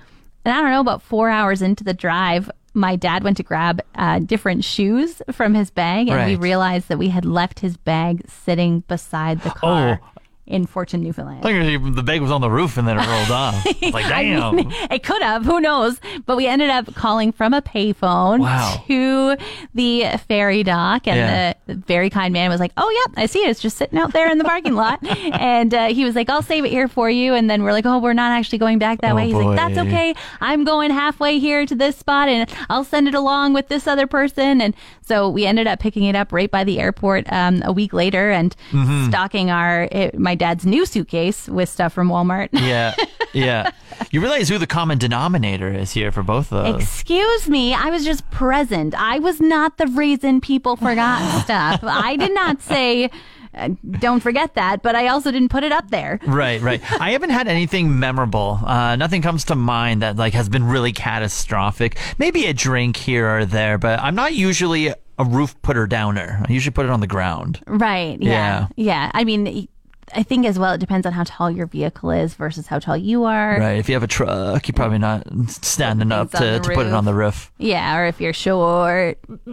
And 0.45 0.53
I 0.53 0.61
don't 0.61 0.71
know, 0.71 0.79
about 0.79 1.01
four 1.01 1.29
hours 1.29 1.61
into 1.61 1.83
the 1.83 1.93
drive, 1.93 2.49
my 2.73 2.95
dad 2.95 3.23
went 3.23 3.37
to 3.37 3.43
grab 3.43 3.81
uh, 3.95 4.19
different 4.19 4.63
shoes 4.63 5.21
from 5.31 5.53
his 5.53 5.69
bag, 5.69 6.07
and 6.07 6.17
we 6.25 6.35
realized 6.37 6.87
that 6.87 6.97
we 6.97 7.09
had 7.09 7.25
left 7.25 7.59
his 7.59 7.75
bag 7.77 8.23
sitting 8.29 8.79
beside 8.87 9.41
the 9.41 9.49
car 9.49 9.99
Oh. 10.01 10.20
In 10.47 10.65
Fortune, 10.65 11.01
Newfoundland. 11.01 11.45
I 11.45 11.53
think 11.63 11.95
the 11.95 12.03
bag 12.03 12.19
was 12.21 12.31
on 12.31 12.41
the 12.41 12.49
roof 12.49 12.77
and 12.77 12.85
then 12.87 12.97
it 12.99 13.07
rolled 13.07 13.31
off. 13.31 13.65
Like, 13.91 14.05
I 14.05 14.23
damn. 14.23 14.55
mean, 14.55 14.71
it 14.89 15.03
could 15.03 15.21
have, 15.21 15.43
who 15.45 15.59
knows? 15.59 15.99
But 16.25 16.37
we 16.37 16.47
ended 16.47 16.69
up 16.69 16.93
calling 16.95 17.31
from 17.31 17.53
a 17.53 17.61
payphone 17.61 18.39
Wow. 18.39 18.83
to 18.87 19.37
the 19.73 20.05
ferry 20.27 20.63
dock, 20.63 21.07
and 21.07 21.17
Yeah. 21.17 21.53
the 21.67 21.75
very 21.75 22.09
kind 22.09 22.31
man 22.33 22.49
was 22.49 22.59
like, 22.59 22.71
"Oh, 22.77 22.89
yeah, 23.15 23.21
I 23.23 23.25
see 23.25 23.39
it. 23.39 23.49
It's 23.49 23.59
just 23.59 23.77
sitting 23.77 23.97
out 23.99 24.13
there 24.13 24.29
in 24.31 24.37
the 24.37 24.43
parking 24.43 24.75
lot." 24.75 24.99
and 25.07 25.73
uh, 25.73 25.87
he 25.87 26.03
was 26.05 26.15
like, 26.15 26.29
"I'll 26.29 26.41
save 26.41 26.63
it 26.65 26.69
here 26.71 26.87
for 26.87 27.09
you." 27.09 27.33
And 27.33 27.49
then 27.49 27.63
we're 27.63 27.71
like, 27.73 27.85
"Oh, 27.85 27.99
we're 27.99 28.13
not 28.13 28.31
actually 28.31 28.57
going 28.59 28.79
back 28.79 29.01
that 29.01 29.11
Oh, 29.13 29.15
way." 29.15 29.25
He's 29.25 29.33
boy. 29.33 29.45
like, 29.47 29.57
"That's 29.57 29.77
okay. 29.87 30.13
I'm 30.41 30.63
going 30.63 30.91
halfway 30.91 31.39
here 31.39 31.65
to 31.65 31.75
this 31.75 31.95
spot, 31.97 32.29
and 32.29 32.49
I'll 32.69 32.83
send 32.85 33.07
it 33.07 33.13
along 33.15 33.53
with 33.53 33.67
this 33.67 33.87
other 33.87 34.07
person." 34.07 34.61
And 34.61 34.73
so 35.01 35.29
we 35.29 35.45
ended 35.45 35.67
up 35.67 35.79
picking 35.79 36.03
it 36.03 36.15
up 36.15 36.31
right 36.31 36.49
by 36.51 36.63
the 36.63 36.79
airport 36.79 37.31
um, 37.31 37.61
a 37.65 37.71
week 37.73 37.93
later 37.93 38.31
and 38.31 38.55
Mm-hmm. 38.71 39.09
stocking 39.09 39.49
our 39.49 39.87
it, 39.91 40.17
my 40.17 40.30
dad's 40.35 40.65
new 40.65 40.85
suitcase 40.85 41.47
with 41.47 41.69
stuff 41.69 41.93
from 41.93 42.09
Walmart. 42.09 42.49
Yeah, 42.53 42.95
yeah. 43.33 43.71
You 44.11 44.21
realize 44.21 44.49
who 44.49 44.57
the 44.57 44.67
common 44.67 44.97
denominator 44.97 45.71
is 45.73 45.91
here 45.91 46.11
for 46.11 46.23
both 46.23 46.51
of 46.51 46.65
those. 46.65 46.81
Excuse 46.83 47.47
me, 47.49 47.73
I 47.73 47.89
was 47.89 48.03
just 48.03 48.29
present. 48.31 48.93
I 48.95 49.19
was 49.19 49.39
not 49.39 49.77
the 49.77 49.87
reason 49.87 50.41
people 50.41 50.75
forgot 50.75 51.41
stuff. 51.43 51.79
I 51.83 52.15
did 52.17 52.33
not 52.33 52.61
say, 52.61 53.09
uh, 53.53 53.69
don't 53.99 54.21
forget 54.21 54.55
that, 54.55 54.81
but 54.81 54.95
I 54.95 55.07
also 55.07 55.31
didn't 55.31 55.49
put 55.49 55.63
it 55.63 55.71
up 55.71 55.89
there. 55.91 56.19
Right, 56.25 56.61
right. 56.61 56.81
I 57.01 57.11
haven't 57.11 57.31
had 57.31 57.47
anything 57.47 57.99
memorable. 57.99 58.59
Uh, 58.65 58.95
nothing 58.95 59.21
comes 59.21 59.45
to 59.45 59.55
mind 59.55 60.01
that 60.01 60.15
like 60.17 60.33
has 60.33 60.49
been 60.49 60.63
really 60.63 60.91
catastrophic. 60.93 61.97
Maybe 62.17 62.45
a 62.45 62.53
drink 62.53 62.97
here 62.97 63.29
or 63.37 63.45
there, 63.45 63.77
but 63.77 63.99
I'm 63.99 64.15
not 64.15 64.33
usually 64.33 64.87
a 64.87 65.23
roof 65.25 65.61
putter 65.61 65.85
downer. 65.87 66.43
I 66.47 66.51
usually 66.51 66.73
put 66.73 66.85
it 66.85 66.91
on 66.91 66.99
the 66.99 67.07
ground. 67.07 67.61
Right. 67.67 68.17
Yeah. 68.21 68.67
Yeah. 68.75 69.11
I 69.13 69.23
mean, 69.23 69.67
I 70.13 70.23
think 70.23 70.45
as 70.45 70.59
well, 70.59 70.73
it 70.73 70.79
depends 70.79 71.05
on 71.05 71.13
how 71.13 71.23
tall 71.25 71.49
your 71.49 71.67
vehicle 71.67 72.11
is 72.11 72.33
versus 72.33 72.67
how 72.67 72.79
tall 72.79 72.97
you 72.97 73.23
are. 73.23 73.57
Right. 73.59 73.77
If 73.77 73.89
you 73.89 73.95
have 73.95 74.03
a 74.03 74.07
truck, 74.07 74.67
you're 74.67 74.73
probably 74.73 74.99
not 74.99 75.25
standing 75.49 76.11
up 76.11 76.31
to, 76.31 76.59
to 76.59 76.69
put 76.73 76.87
it 76.87 76.93
on 76.93 77.05
the 77.05 77.13
roof. 77.13 77.51
Yeah, 77.57 77.97
or 77.97 78.05
if 78.05 78.19
you're 78.19 78.33
short. 78.33 79.17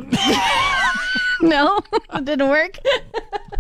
no, 1.41 1.79
it 2.15 2.25
didn't 2.25 2.49
work. 2.49 2.79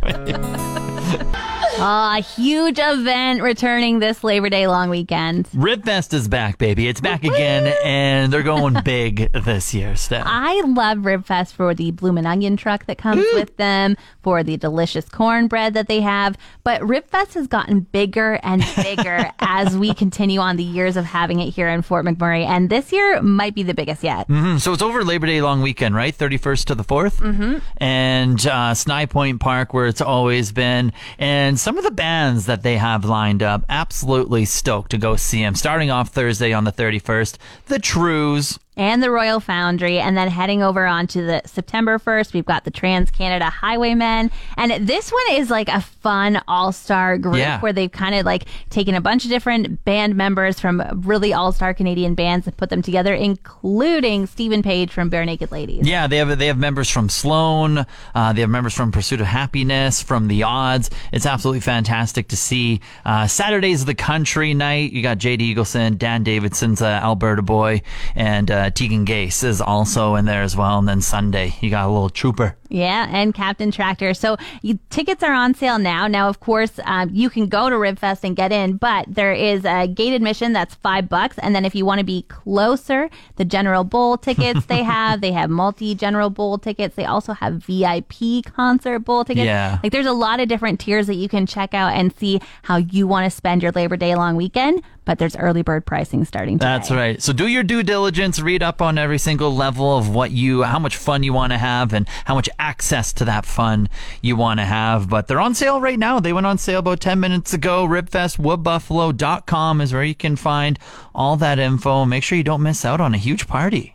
A 1.80 2.20
huge 2.20 2.78
event 2.80 3.42
returning 3.42 4.00
this 4.00 4.25
Labor 4.25 4.49
Day 4.50 4.66
long 4.66 4.90
weekend. 4.90 5.49
Ribfest 5.50 6.12
is 6.12 6.26
back, 6.26 6.58
baby. 6.58 6.88
It's 6.88 7.00
back 7.00 7.23
again, 7.23 7.73
and 7.85 8.32
they're 8.32 8.42
going 8.42 8.76
big 8.85 9.30
this 9.32 9.73
year, 9.73 9.94
Steph. 9.94 10.25
I 10.26 10.61
love 10.62 10.99
Ribfest 10.99 11.52
for 11.52 11.75
the 11.75 11.92
bloomin' 11.92 12.26
onion 12.26 12.56
truck 12.56 12.87
that 12.87 12.99
comes 12.99 13.25
with 13.35 13.56
them, 13.58 13.97
for 14.23 14.42
the 14.42 14.56
delicious 14.56 15.08
cornbread 15.08 15.75
that 15.75 15.87
they 15.88 16.00
have. 16.00 16.37
But 16.64 16.80
Ribfest 16.82 17.35
has 17.35 17.47
gotten 17.47 17.80
bigger 17.80 18.40
and 18.42 18.64
bigger 18.76 19.30
as 19.38 19.76
we 19.76 19.94
continue 19.94 20.40
on 20.40 20.56
the 20.56 20.64
years 20.64 20.97
of 20.97 21.04
having 21.04 21.38
it 21.40 21.50
here 21.50 21.68
in 21.68 21.82
Fort 21.82 22.04
McMurray. 22.04 22.44
And 22.44 22.70
this 22.70 22.92
year 22.92 23.23
might 23.23 23.54
be 23.54 23.62
the 23.62 23.75
biggest 23.75 24.02
yet. 24.02 24.28
Mhm. 24.28 24.61
So 24.61 24.73
it's 24.73 24.82
over 24.82 25.04
Labor 25.04 25.26
Day 25.26 25.40
long 25.42 25.62
weekend, 25.62 25.94
right? 25.94 26.16
31st 26.16 26.64
to 26.66 26.75
the 26.75 26.85
4th. 26.85 27.20
Mm-hmm. 27.20 27.58
And 27.76 28.40
uh, 28.47 28.73
Snye 28.75 29.08
Point 29.08 29.40
Park, 29.40 29.73
where 29.73 29.87
it's 29.87 30.00
always 30.00 30.50
been. 30.50 30.92
And 31.18 31.58
some 31.68 31.76
of 31.76 31.84
the 31.84 31.90
bands 31.90 32.46
that 32.46 32.62
they 32.62 32.78
have 32.78 33.04
lined 33.04 33.42
up, 33.42 33.62
absolutely 33.68 34.46
stoked 34.46 34.90
to 34.90 34.96
go 34.96 35.16
see 35.16 35.42
them. 35.42 35.54
Starting 35.54 35.90
off 35.90 36.08
Thursday 36.08 36.50
on 36.50 36.64
the 36.64 36.72
31st, 36.72 37.37
The 37.66 37.78
Trews. 37.78 38.58
And 38.78 39.02
the 39.02 39.11
Royal 39.11 39.40
Foundry, 39.40 39.99
and 39.99 40.16
then 40.16 40.28
heading 40.28 40.62
over 40.62 40.87
onto 40.87 41.26
the 41.26 41.42
September 41.44 41.99
1st, 41.99 42.32
we've 42.32 42.47
got 42.47 42.64
the 42.64 42.70
Trans 42.70 43.11
Canada 43.11 43.47
Highwaymen. 43.50 44.30
And 44.56 44.87
this 44.87 45.11
one 45.12 45.25
is 45.32 45.50
like 45.50 45.68
a 45.68 45.80
fun 45.80 46.40
all 46.47 46.70
star 46.73 47.18
group 47.18 47.37
Yeah. 47.37 47.61
where 47.61 47.73
they've 47.73 47.90
kind 47.90 48.14
of 48.14 48.25
like 48.25 48.44
taken 48.70 48.94
a 48.94 49.00
bunch 49.00 49.25
of 49.25 49.30
different 49.30 49.85
band 49.85 50.14
members 50.14 50.61
from 50.61 50.80
really 51.04 51.32
all 51.35 51.50
star 51.52 51.75
Canadian 51.75 52.14
bands 52.14 52.47
and 52.47 52.56
put 52.56 52.70
them 52.70 52.80
together, 52.80 53.12
including 53.14 54.26
Steven 54.26 54.62
Page 54.62 54.92
from 54.92 55.11
Barenaked 55.11 55.50
Ladies. 55.50 55.87
Yeah, 55.87 56.06
they 56.06 56.18
have 56.18 56.38
they 56.38 56.47
have 56.47 56.58
members 56.58 56.88
from 56.88 57.08
Sloan. 57.08 57.85
Uh, 58.14 58.32
they 58.32 58.42
have 58.42 58.50
members 58.50 58.75
from 58.75 58.92
Pursuit 58.92 59.20
of 59.20 59.26
Happiness, 59.26 60.00
from 60.02 60.28
The 60.28 60.44
Odds. 60.44 60.88
It's 61.12 61.26
absolutely 61.26 61.61
fantastic 61.61 62.28
to 62.28 62.37
see. 62.37 62.80
Uh, 63.04 63.26
Saturday's 63.26 63.85
the 63.85 63.94
country 63.97 64.54
night. 64.54 64.92
You 64.92 65.02
got 65.02 65.18
Jade 65.18 65.40
Eagleson, 65.40 65.99
Dan 65.99 66.23
Davidson's 66.25 66.80
uh, 66.80 66.87
Alberta 66.87 67.42
boy, 67.42 67.82
and 68.14 68.50
uh, 68.50 68.67
Tegan 68.70 69.04
Gase 69.04 69.44
is 69.44 69.60
also 69.60 70.14
in 70.14 70.25
there 70.25 70.42
as 70.42 70.56
well. 70.56 70.78
And 70.78 70.88
then 70.88 71.00
Sunday, 71.00 71.54
you 71.60 71.70
got 71.70 71.87
a 71.87 71.92
little 71.92 72.10
trooper. 72.10 72.56
Yeah, 72.68 73.06
and 73.10 73.34
Captain 73.34 73.70
Tractor. 73.70 74.12
So 74.14 74.37
you, 74.62 74.78
tickets 74.90 75.22
are 75.22 75.32
on 75.32 75.54
sale 75.54 75.78
now. 75.78 76.06
Now, 76.06 76.28
of 76.28 76.40
course, 76.40 76.78
um, 76.84 77.10
you 77.12 77.30
can 77.30 77.46
go 77.46 77.70
to 77.70 77.76
Ribfest 77.76 78.25
and 78.25 78.37
get 78.37 78.52
in, 78.52 78.76
but 78.76 79.06
there 79.08 79.32
is 79.32 79.64
a 79.64 79.87
gate 79.87 80.12
admission 80.12 80.52
that's 80.52 80.75
five 80.75 81.08
bucks. 81.08 81.38
And 81.38 81.54
then 81.54 81.64
if 81.64 81.75
you 81.75 81.87
want 81.87 82.00
to 82.00 82.04
be 82.04 82.22
closer, 82.22 83.08
the 83.37 83.44
General 83.44 83.84
Bowl 83.84 84.18
tickets 84.18 84.66
they 84.66 84.82
have, 84.84 85.20
they 85.20 85.32
have 85.32 85.48
multi 85.50 85.94
General 85.94 86.30
Bowl 86.30 86.58
tickets. 86.58 86.94
They 86.94 87.06
also 87.06 87.32
have 87.32 87.64
VIP 87.64 88.44
concert 88.44 89.00
bowl 89.00 89.25
tickets. 89.25 89.46
Yeah. 89.46 89.78
Like 89.82 89.92
there's 89.92 90.06
a 90.06 90.12
lot 90.12 90.40
of 90.40 90.48
different 90.48 90.80
tiers 90.80 91.06
that 91.06 91.14
you 91.14 91.28
can 91.28 91.46
check 91.46 91.75
out 91.75 91.94
and 91.94 92.14
see 92.16 92.40
how 92.62 92.76
you 92.76 93.06
want 93.06 93.30
to 93.30 93.34
spend 93.34 93.62
your 93.62 93.72
Labor 93.72 93.96
Day 93.96 94.14
long 94.14 94.37
weekend. 94.37 94.82
But 95.04 95.18
there's 95.18 95.37
early 95.37 95.62
bird 95.62 95.87
pricing 95.87 96.26
starting 96.26 96.58
today. 96.58 96.68
That's 96.68 96.90
right. 96.90 97.22
So 97.22 97.32
do 97.32 97.46
your 97.46 97.62
due 97.62 97.82
diligence, 97.82 98.40
read 98.40 98.62
up 98.62 98.82
on 98.82 98.98
every 98.98 99.16
single 99.16 99.54
level 99.54 99.96
of 99.96 100.10
what 100.10 100.32
you, 100.32 100.64
how 100.64 100.78
much 100.78 100.98
fun 100.98 101.22
you 101.22 101.32
want 101.32 101.52
to 101.52 101.58
have 101.58 101.94
and 101.94 102.06
how 102.26 102.34
much 102.34 102.50
access 102.58 103.12
to 103.14 103.24
that 103.24 103.46
fun 103.46 103.88
you 104.22 104.36
want 104.36 104.60
to 104.60 104.64
have. 104.64 105.08
But 105.08 105.26
they're 105.26 105.40
on 105.40 105.54
sale 105.54 105.80
right 105.80 105.98
now. 105.98 106.20
They 106.20 106.32
went 106.32 106.46
on 106.46 106.58
sale 106.58 106.80
about 106.80 107.00
10 107.00 107.20
minutes 107.20 107.54
ago. 107.54 107.86
Ribfestwoodbuffalo.com 107.86 109.80
is 109.80 109.92
where 109.92 110.04
you 110.04 110.14
can 110.14 110.36
find 110.36 110.78
all 111.14 111.36
that 111.36 111.58
info. 111.58 112.04
Make 112.04 112.22
sure 112.22 112.36
you 112.36 112.44
don't 112.44 112.62
miss 112.62 112.84
out 112.84 113.00
on 113.00 113.14
a 113.14 113.18
huge 113.18 113.46
party. 113.46 113.94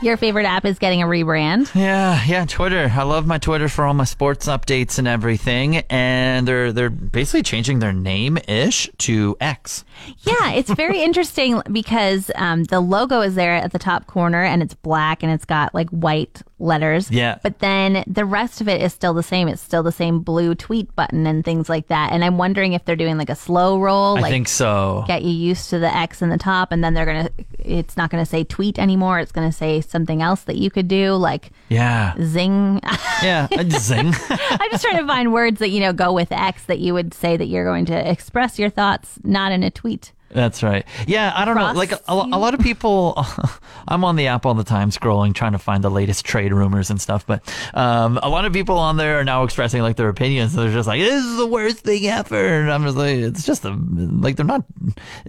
Your 0.00 0.16
favorite 0.16 0.44
app 0.46 0.64
is 0.64 0.78
getting 0.78 1.02
a 1.02 1.06
rebrand. 1.06 1.74
Yeah, 1.74 2.22
yeah, 2.24 2.44
Twitter. 2.46 2.88
I 2.94 3.02
love 3.02 3.26
my 3.26 3.38
Twitter 3.38 3.68
for 3.68 3.84
all 3.84 3.94
my 3.94 4.04
sports 4.04 4.46
updates 4.46 5.00
and 5.00 5.08
everything. 5.08 5.78
And 5.90 6.46
they're 6.46 6.72
they're 6.72 6.88
basically 6.88 7.42
changing 7.42 7.80
their 7.80 7.92
name 7.92 8.38
ish 8.46 8.88
to 8.98 9.36
X. 9.40 9.84
Yeah, 10.20 10.52
it's 10.52 10.70
very 10.70 11.00
interesting 11.02 11.62
because 11.72 12.30
um, 12.36 12.62
the 12.64 12.78
logo 12.78 13.22
is 13.22 13.34
there 13.34 13.54
at 13.54 13.72
the 13.72 13.78
top 13.80 14.06
corner 14.06 14.44
and 14.44 14.62
it's 14.62 14.74
black 14.74 15.24
and 15.24 15.32
it's 15.32 15.44
got 15.44 15.74
like 15.74 15.90
white 15.90 16.42
letters. 16.58 17.10
Yeah. 17.10 17.38
But 17.42 17.60
then 17.60 18.04
the 18.06 18.24
rest 18.24 18.60
of 18.60 18.68
it 18.68 18.80
is 18.82 18.92
still 18.92 19.14
the 19.14 19.22
same. 19.22 19.48
It's 19.48 19.62
still 19.62 19.82
the 19.82 19.92
same 19.92 20.20
blue 20.20 20.54
tweet 20.54 20.94
button 20.96 21.26
and 21.26 21.44
things 21.44 21.68
like 21.68 21.88
that. 21.88 22.12
And 22.12 22.24
I'm 22.24 22.38
wondering 22.38 22.72
if 22.72 22.84
they're 22.84 22.96
doing 22.96 23.16
like 23.18 23.30
a 23.30 23.34
slow 23.36 23.78
roll, 23.80 24.14
Like 24.14 24.24
I 24.24 24.30
think 24.30 24.48
so. 24.48 25.04
get 25.06 25.22
you 25.22 25.30
used 25.30 25.70
to 25.70 25.78
the 25.78 25.94
X 25.94 26.22
in 26.22 26.28
the 26.30 26.38
top 26.38 26.72
and 26.72 26.82
then 26.82 26.94
they're 26.94 27.04
to, 27.26 27.32
it's 27.58 27.96
not 27.96 28.10
to 28.24 28.28
say 28.30 28.44
tweet 28.44 28.78
anymore. 28.78 29.20
It's 29.20 29.32
to 29.50 29.56
say 29.56 29.80
something 29.80 30.22
else 30.22 30.42
that 30.42 30.56
you 30.56 30.70
could 30.70 30.88
do 30.88 31.14
like 31.14 31.50
Yeah. 31.68 32.14
zing. 32.22 32.80
Yeah. 33.22 33.46
Zing. 33.78 34.12
I'm 34.30 34.70
just 34.70 34.82
trying 34.84 34.98
to 34.98 35.06
find 35.06 35.32
words 35.32 35.58
that, 35.60 35.70
you 35.70 35.80
know, 35.80 35.92
go 35.92 36.12
with 36.12 36.32
X 36.32 36.64
that 36.64 36.78
you 36.78 36.94
would 36.94 37.14
say 37.14 37.36
that 37.36 37.46
you're 37.46 37.64
going 37.64 37.84
to 37.86 38.10
express 38.10 38.58
your 38.58 38.70
thoughts, 38.70 39.18
not 39.24 39.52
in 39.52 39.62
a 39.62 39.70
tweet. 39.70 40.12
That's 40.30 40.62
right. 40.62 40.84
Yeah, 41.06 41.32
I 41.34 41.44
don't 41.44 41.56
know. 41.56 41.72
Like 41.72 41.92
a, 41.92 42.00
a 42.06 42.38
lot 42.38 42.54
of 42.54 42.60
people, 42.60 43.24
I'm 43.88 44.04
on 44.04 44.16
the 44.16 44.26
app 44.26 44.44
all 44.44 44.54
the 44.54 44.64
time 44.64 44.90
scrolling, 44.90 45.34
trying 45.34 45.52
to 45.52 45.58
find 45.58 45.82
the 45.82 45.90
latest 45.90 46.24
trade 46.24 46.52
rumors 46.52 46.90
and 46.90 47.00
stuff. 47.00 47.26
But 47.26 47.42
um, 47.74 48.18
a 48.22 48.28
lot 48.28 48.44
of 48.44 48.52
people 48.52 48.78
on 48.78 48.96
there 48.98 49.18
are 49.20 49.24
now 49.24 49.44
expressing 49.44 49.80
like 49.80 49.96
their 49.96 50.08
opinions. 50.08 50.54
They're 50.54 50.70
just 50.70 50.86
like, 50.86 51.00
"This 51.00 51.24
is 51.24 51.36
the 51.36 51.46
worst 51.46 51.78
thing 51.78 52.06
ever," 52.06 52.60
and 52.60 52.70
I'm 52.70 52.84
just 52.84 52.96
like, 52.96 53.16
"It's 53.16 53.46
just 53.46 53.64
a 53.64 53.70
like 53.70 54.36
they're 54.36 54.44
not." 54.44 54.64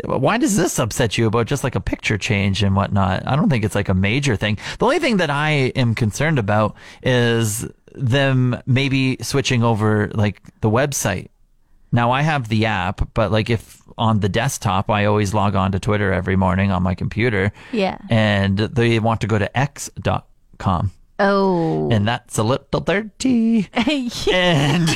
Why 0.03 0.37
does 0.37 0.57
this 0.57 0.79
upset 0.79 1.17
you 1.17 1.27
about 1.27 1.47
just 1.47 1.63
like 1.63 1.75
a 1.75 1.81
picture 1.81 2.17
change 2.17 2.61
and 2.61 2.75
whatnot? 2.75 3.23
I 3.25 3.35
don't 3.35 3.49
think 3.49 3.63
it's 3.63 3.75
like 3.75 3.89
a 3.89 3.93
major 3.93 4.35
thing. 4.35 4.57
The 4.79 4.85
only 4.85 4.99
thing 4.99 5.17
that 5.17 5.29
I 5.29 5.49
am 5.75 5.95
concerned 5.95 6.39
about 6.39 6.75
is 7.03 7.65
them 7.95 8.61
maybe 8.65 9.17
switching 9.21 9.63
over 9.63 10.11
like 10.13 10.41
the 10.61 10.69
website. 10.69 11.29
Now 11.91 12.11
I 12.11 12.21
have 12.21 12.49
the 12.49 12.65
app, 12.65 13.13
but 13.13 13.31
like 13.31 13.49
if 13.49 13.81
on 13.97 14.19
the 14.19 14.29
desktop, 14.29 14.89
I 14.89 15.05
always 15.05 15.33
log 15.33 15.55
on 15.55 15.71
to 15.71 15.79
Twitter 15.79 16.13
every 16.13 16.35
morning 16.35 16.71
on 16.71 16.83
my 16.83 16.95
computer. 16.95 17.51
Yeah. 17.71 17.97
And 18.09 18.57
they 18.57 18.99
want 18.99 19.21
to 19.21 19.27
go 19.27 19.39
to 19.39 19.57
x.com. 19.57 20.91
Oh. 21.19 21.89
And 21.91 22.07
that's 22.07 22.37
a 22.37 22.43
little 22.43 22.79
dirty. 22.79 23.67
And 24.31 24.87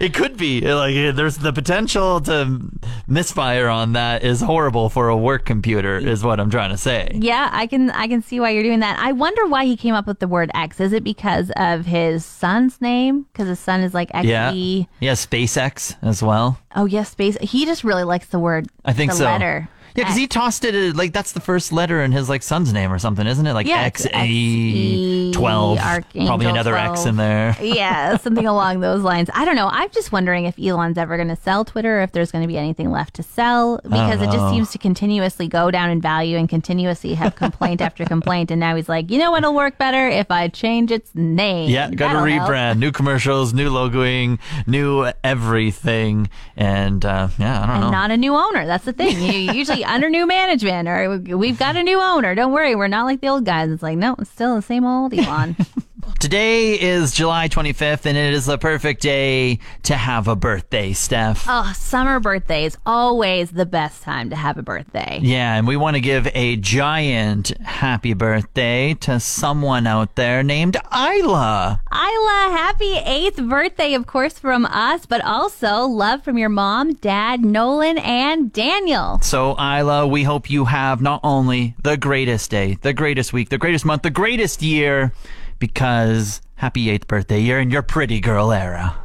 it 0.00 0.14
could 0.14 0.36
be 0.36 0.60
like 0.60 0.94
there's 1.14 1.38
the 1.38 1.52
potential 1.52 2.20
to 2.22 2.60
misfire 3.06 3.68
on 3.68 3.92
that 3.92 4.24
is 4.24 4.40
horrible 4.40 4.88
for 4.88 5.08
a 5.08 5.16
work 5.16 5.44
computer, 5.44 5.96
is 5.98 6.24
what 6.24 6.40
I'm 6.40 6.50
trying 6.50 6.70
to 6.70 6.76
say. 6.76 7.10
Yeah, 7.14 7.50
I 7.52 7.66
can 7.66 7.90
I 7.90 8.08
can 8.08 8.22
see 8.22 8.40
why 8.40 8.50
you're 8.50 8.62
doing 8.62 8.80
that. 8.80 8.98
I 8.98 9.12
wonder 9.12 9.46
why 9.46 9.64
he 9.64 9.76
came 9.76 9.94
up 9.94 10.06
with 10.06 10.18
the 10.18 10.28
word 10.28 10.50
X. 10.54 10.80
Is 10.80 10.92
it 10.92 11.04
because 11.04 11.50
of 11.56 11.86
his 11.86 12.24
son's 12.24 12.80
name? 12.80 13.26
Because 13.32 13.48
his 13.48 13.60
son 13.60 13.80
is 13.82 13.94
like 13.94 14.10
X 14.14 14.26
Yeah. 14.26 14.52
Yeah, 14.52 15.12
SpaceX 15.12 15.96
as 16.02 16.22
well. 16.22 16.58
Oh 16.74 16.86
yes, 16.86 17.10
space. 17.10 17.36
He 17.40 17.64
just 17.64 17.84
really 17.84 18.04
likes 18.04 18.26
the 18.26 18.38
word. 18.38 18.68
I 18.84 18.92
think 18.92 19.12
the 19.12 19.18
so. 19.18 19.24
Letter. 19.24 19.68
Yeah, 19.96 20.04
because 20.04 20.16
he 20.16 20.26
tossed 20.26 20.64
it 20.64 20.74
uh, 20.74 20.96
like 20.96 21.12
that's 21.12 21.32
the 21.32 21.40
first 21.40 21.72
letter 21.72 22.02
in 22.02 22.12
his 22.12 22.28
like 22.28 22.42
son's 22.42 22.72
name 22.72 22.92
or 22.92 22.98
something, 22.98 23.26
isn't 23.26 23.46
it? 23.46 23.52
Like 23.54 23.66
Yeah, 23.66 23.80
X 23.82 24.06
A 24.12 25.32
twelve, 25.32 25.78
Archangel 25.78 26.26
probably 26.26 26.46
another 26.46 26.76
X 26.76 27.06
in 27.06 27.16
there. 27.16 27.56
yeah, 27.60 28.16
something 28.16 28.46
along 28.46 28.80
those 28.80 29.02
lines. 29.02 29.30
I 29.34 29.44
don't 29.44 29.56
know. 29.56 29.68
I'm 29.70 29.90
just 29.90 30.12
wondering 30.12 30.44
if 30.44 30.58
Elon's 30.58 30.98
ever 30.98 31.16
going 31.16 31.28
to 31.28 31.36
sell 31.36 31.64
Twitter, 31.64 32.00
or 32.00 32.02
if 32.02 32.12
there's 32.12 32.30
going 32.30 32.42
to 32.42 32.48
be 32.48 32.58
anything 32.58 32.90
left 32.90 33.14
to 33.14 33.22
sell, 33.22 33.80
because 33.82 34.20
it 34.22 34.30
just 34.30 34.50
seems 34.52 34.70
to 34.72 34.78
continuously 34.78 35.48
go 35.48 35.70
down 35.70 35.90
in 35.90 36.00
value 36.00 36.36
and 36.36 36.48
continuously 36.48 37.14
have 37.14 37.34
complaint 37.36 37.80
after 37.80 38.04
complaint. 38.04 38.50
And 38.50 38.60
now 38.60 38.76
he's 38.76 38.88
like, 38.88 39.10
you 39.10 39.18
know 39.18 39.30
what'll 39.30 39.54
work 39.54 39.78
better 39.78 40.08
if 40.08 40.30
I 40.30 40.48
change 40.48 40.90
its 40.90 41.14
name. 41.14 41.70
Yeah, 41.70 41.90
got 41.90 42.12
to 42.12 42.18
That'll 42.18 42.24
help." 42.26 42.50
rebrand, 42.50 42.78
new 42.78 42.92
commercials, 42.92 43.52
new 43.54 43.70
logoing, 43.70 44.38
new 44.66 45.10
everything, 45.24 46.28
and 46.56 47.04
uh, 47.04 47.28
yeah, 47.38 47.62
I 47.62 47.66
don't 47.66 47.80
know. 47.80 47.90
not 47.90 48.10
a 48.10 48.16
new 48.16 48.34
owner. 48.34 48.66
That's 48.66 48.84
the 48.84 48.92
thing. 48.92 49.20
You 49.22 49.52
usually 49.52 49.84
under 49.86 50.08
new 50.08 50.26
management 50.26 50.88
or 50.88 51.18
we've 51.36 51.58
got 51.58 51.76
a 51.76 51.82
new 51.82 52.00
owner. 52.00 52.34
Don't 52.34 52.52
worry, 52.52 52.74
we're 52.74 52.88
not 52.88 53.04
like 53.04 53.20
the 53.20 53.28
old 53.28 53.44
guys. 53.44 53.70
It's 53.70 53.82
like 53.82 53.98
no, 53.98 54.16
it's 54.18 54.30
still 54.30 54.56
the 54.56 54.62
same 54.62 54.84
old 54.84 55.14
Elon. 55.14 55.56
Today 56.20 56.80
is 56.80 57.12
July 57.12 57.48
25th, 57.48 58.06
and 58.06 58.16
it 58.16 58.32
is 58.32 58.46
the 58.46 58.58
perfect 58.58 59.02
day 59.02 59.58
to 59.82 59.94
have 59.96 60.28
a 60.28 60.36
birthday, 60.36 60.92
Steph. 60.92 61.44
oh, 61.48 61.72
summer 61.76 62.20
birthdays 62.20 62.76
always 62.86 63.50
the 63.50 63.66
best 63.66 64.02
time 64.02 64.30
to 64.30 64.36
have 64.36 64.56
a 64.56 64.62
birthday. 64.62 65.18
Yeah, 65.20 65.56
and 65.56 65.66
we 65.66 65.76
want 65.76 65.96
to 65.96 66.00
give 66.00 66.28
a 66.32 66.56
giant 66.56 67.48
happy 67.58 68.14
birthday 68.14 68.94
to 69.00 69.18
someone 69.18 69.86
out 69.86 70.14
there 70.14 70.42
named 70.44 70.76
Isla. 70.94 71.82
Isla, 71.92 72.48
happy 72.56 72.96
eighth 72.98 73.42
birthday, 73.42 73.94
of 73.94 74.06
course, 74.06 74.38
from 74.38 74.64
us, 74.64 75.06
but 75.06 75.22
also 75.24 75.86
love 75.86 76.22
from 76.22 76.38
your 76.38 76.48
mom, 76.48 76.94
dad, 76.94 77.44
Nolan, 77.44 77.98
and 77.98 78.52
Daniel. 78.52 79.18
So, 79.22 79.56
Isla, 79.58 80.06
we 80.06 80.22
hope 80.22 80.48
you 80.50 80.66
have 80.66 81.02
not 81.02 81.20
only 81.24 81.74
the 81.82 81.96
greatest 81.96 82.50
day, 82.50 82.78
the 82.80 82.92
greatest 82.92 83.32
week, 83.32 83.48
the 83.48 83.58
greatest 83.58 83.84
month, 83.84 84.02
the 84.02 84.10
greatest 84.10 84.62
year, 84.62 85.12
because 85.58 86.40
happy 86.56 86.90
eighth 86.90 87.06
birthday, 87.06 87.40
you're 87.40 87.60
in 87.60 87.70
your 87.70 87.82
pretty 87.82 88.20
girl 88.20 88.52
era. 88.52 88.96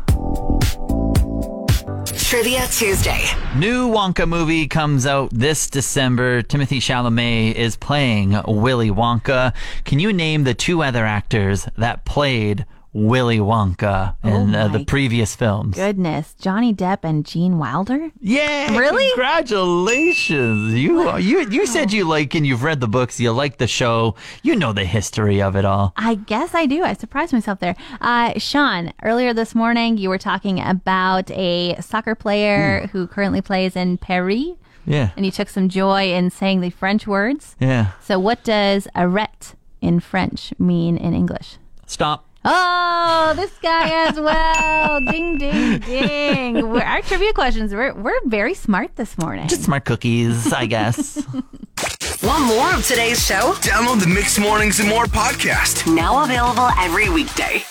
Trivia 2.31 2.65
Tuesday. 2.67 3.25
New 3.57 3.89
Wonka 3.89 4.25
movie 4.25 4.65
comes 4.65 5.05
out 5.05 5.31
this 5.31 5.69
December. 5.69 6.41
Timothée 6.41 6.77
Chalamet 6.77 7.55
is 7.55 7.75
playing 7.75 8.39
Willy 8.47 8.89
Wonka. 8.89 9.53
Can 9.83 9.99
you 9.99 10.13
name 10.13 10.45
the 10.45 10.53
two 10.53 10.81
other 10.81 11.05
actors 11.05 11.67
that 11.77 12.05
played 12.05 12.65
Willy 12.93 13.39
Wonka 13.39 14.15
in 14.23 14.53
Oh 14.53 14.59
uh, 14.59 14.67
the 14.67 14.83
previous 14.85 15.35
films? 15.35 15.75
Goodness, 15.75 16.33
Johnny 16.39 16.73
Depp 16.73 16.99
and 17.03 17.25
Gene 17.25 17.57
Wilder. 17.57 18.11
Yeah, 18.19 18.77
Really? 18.77 19.07
Congratulations! 19.11 20.73
You 20.73 21.17
you 21.17 21.49
you 21.49 21.65
said 21.65 21.91
you 21.93 22.05
like 22.05 22.35
and 22.35 22.45
you've 22.45 22.63
read 22.63 22.79
the 22.81 22.87
books. 22.87 23.19
You 23.19 23.31
like 23.31 23.57
the 23.57 23.67
show. 23.67 24.15
You 24.43 24.55
know 24.55 24.73
the 24.73 24.85
history 24.85 25.41
of 25.41 25.55
it 25.55 25.65
all. 25.65 25.93
I 25.95 26.15
guess 26.15 26.53
I 26.53 26.65
do. 26.65 26.83
I 26.83 26.93
surprised 26.93 27.33
myself 27.33 27.59
there. 27.59 27.75
Uh, 28.01 28.37
Sean, 28.37 28.91
earlier 29.03 29.33
this 29.33 29.55
morning, 29.55 29.97
you 29.97 30.09
were 30.09 30.17
talking 30.17 30.59
about 30.61 31.31
a 31.31 31.75
soccer 31.81 32.15
player 32.15 32.87
who 32.91 33.07
currently 33.07 33.41
plays 33.41 33.75
in 33.75 33.97
Paris, 33.97 34.49
Yeah, 34.85 35.11
and 35.15 35.25
you 35.25 35.31
took 35.31 35.49
some 35.49 35.69
joy 35.69 36.11
in 36.13 36.29
saying 36.29 36.61
the 36.61 36.69
French 36.69 37.07
words. 37.07 37.55
yeah. 37.59 37.91
So, 38.01 38.19
what 38.19 38.43
does 38.43 38.87
arrête 38.95 39.55
in 39.81 39.99
French 39.99 40.53
mean 40.59 40.97
in 40.97 41.13
English? 41.13 41.57
Stop. 41.85 42.25
Oh, 42.43 43.33
this 43.35 43.51
guy 43.61 44.07
as 44.07 44.19
well. 44.19 44.99
ding, 45.11 45.37
ding, 45.37 45.79
ding. 45.79 46.69
We're, 46.69 46.81
our 46.81 47.01
trivia 47.01 47.33
questions, 47.33 47.73
we're, 47.73 47.93
we're 47.93 48.19
very 48.25 48.53
smart 48.53 48.95
this 48.95 49.17
morning. 49.17 49.47
Just 49.47 49.63
smart 49.63 49.85
cookies, 49.85 50.51
I 50.51 50.65
guess. 50.65 51.23
Want 52.23 52.45
more 52.45 52.73
of 52.73 52.85
today's 52.85 53.25
show? 53.25 53.53
Download 53.61 53.99
the 53.99 54.07
Mix 54.07 54.37
Mornings 54.39 54.79
and 54.79 54.89
More 54.89 55.05
podcast. 55.05 55.91
Now 55.93 56.23
available 56.23 56.69
every 56.77 57.09
weekday. 57.09 57.63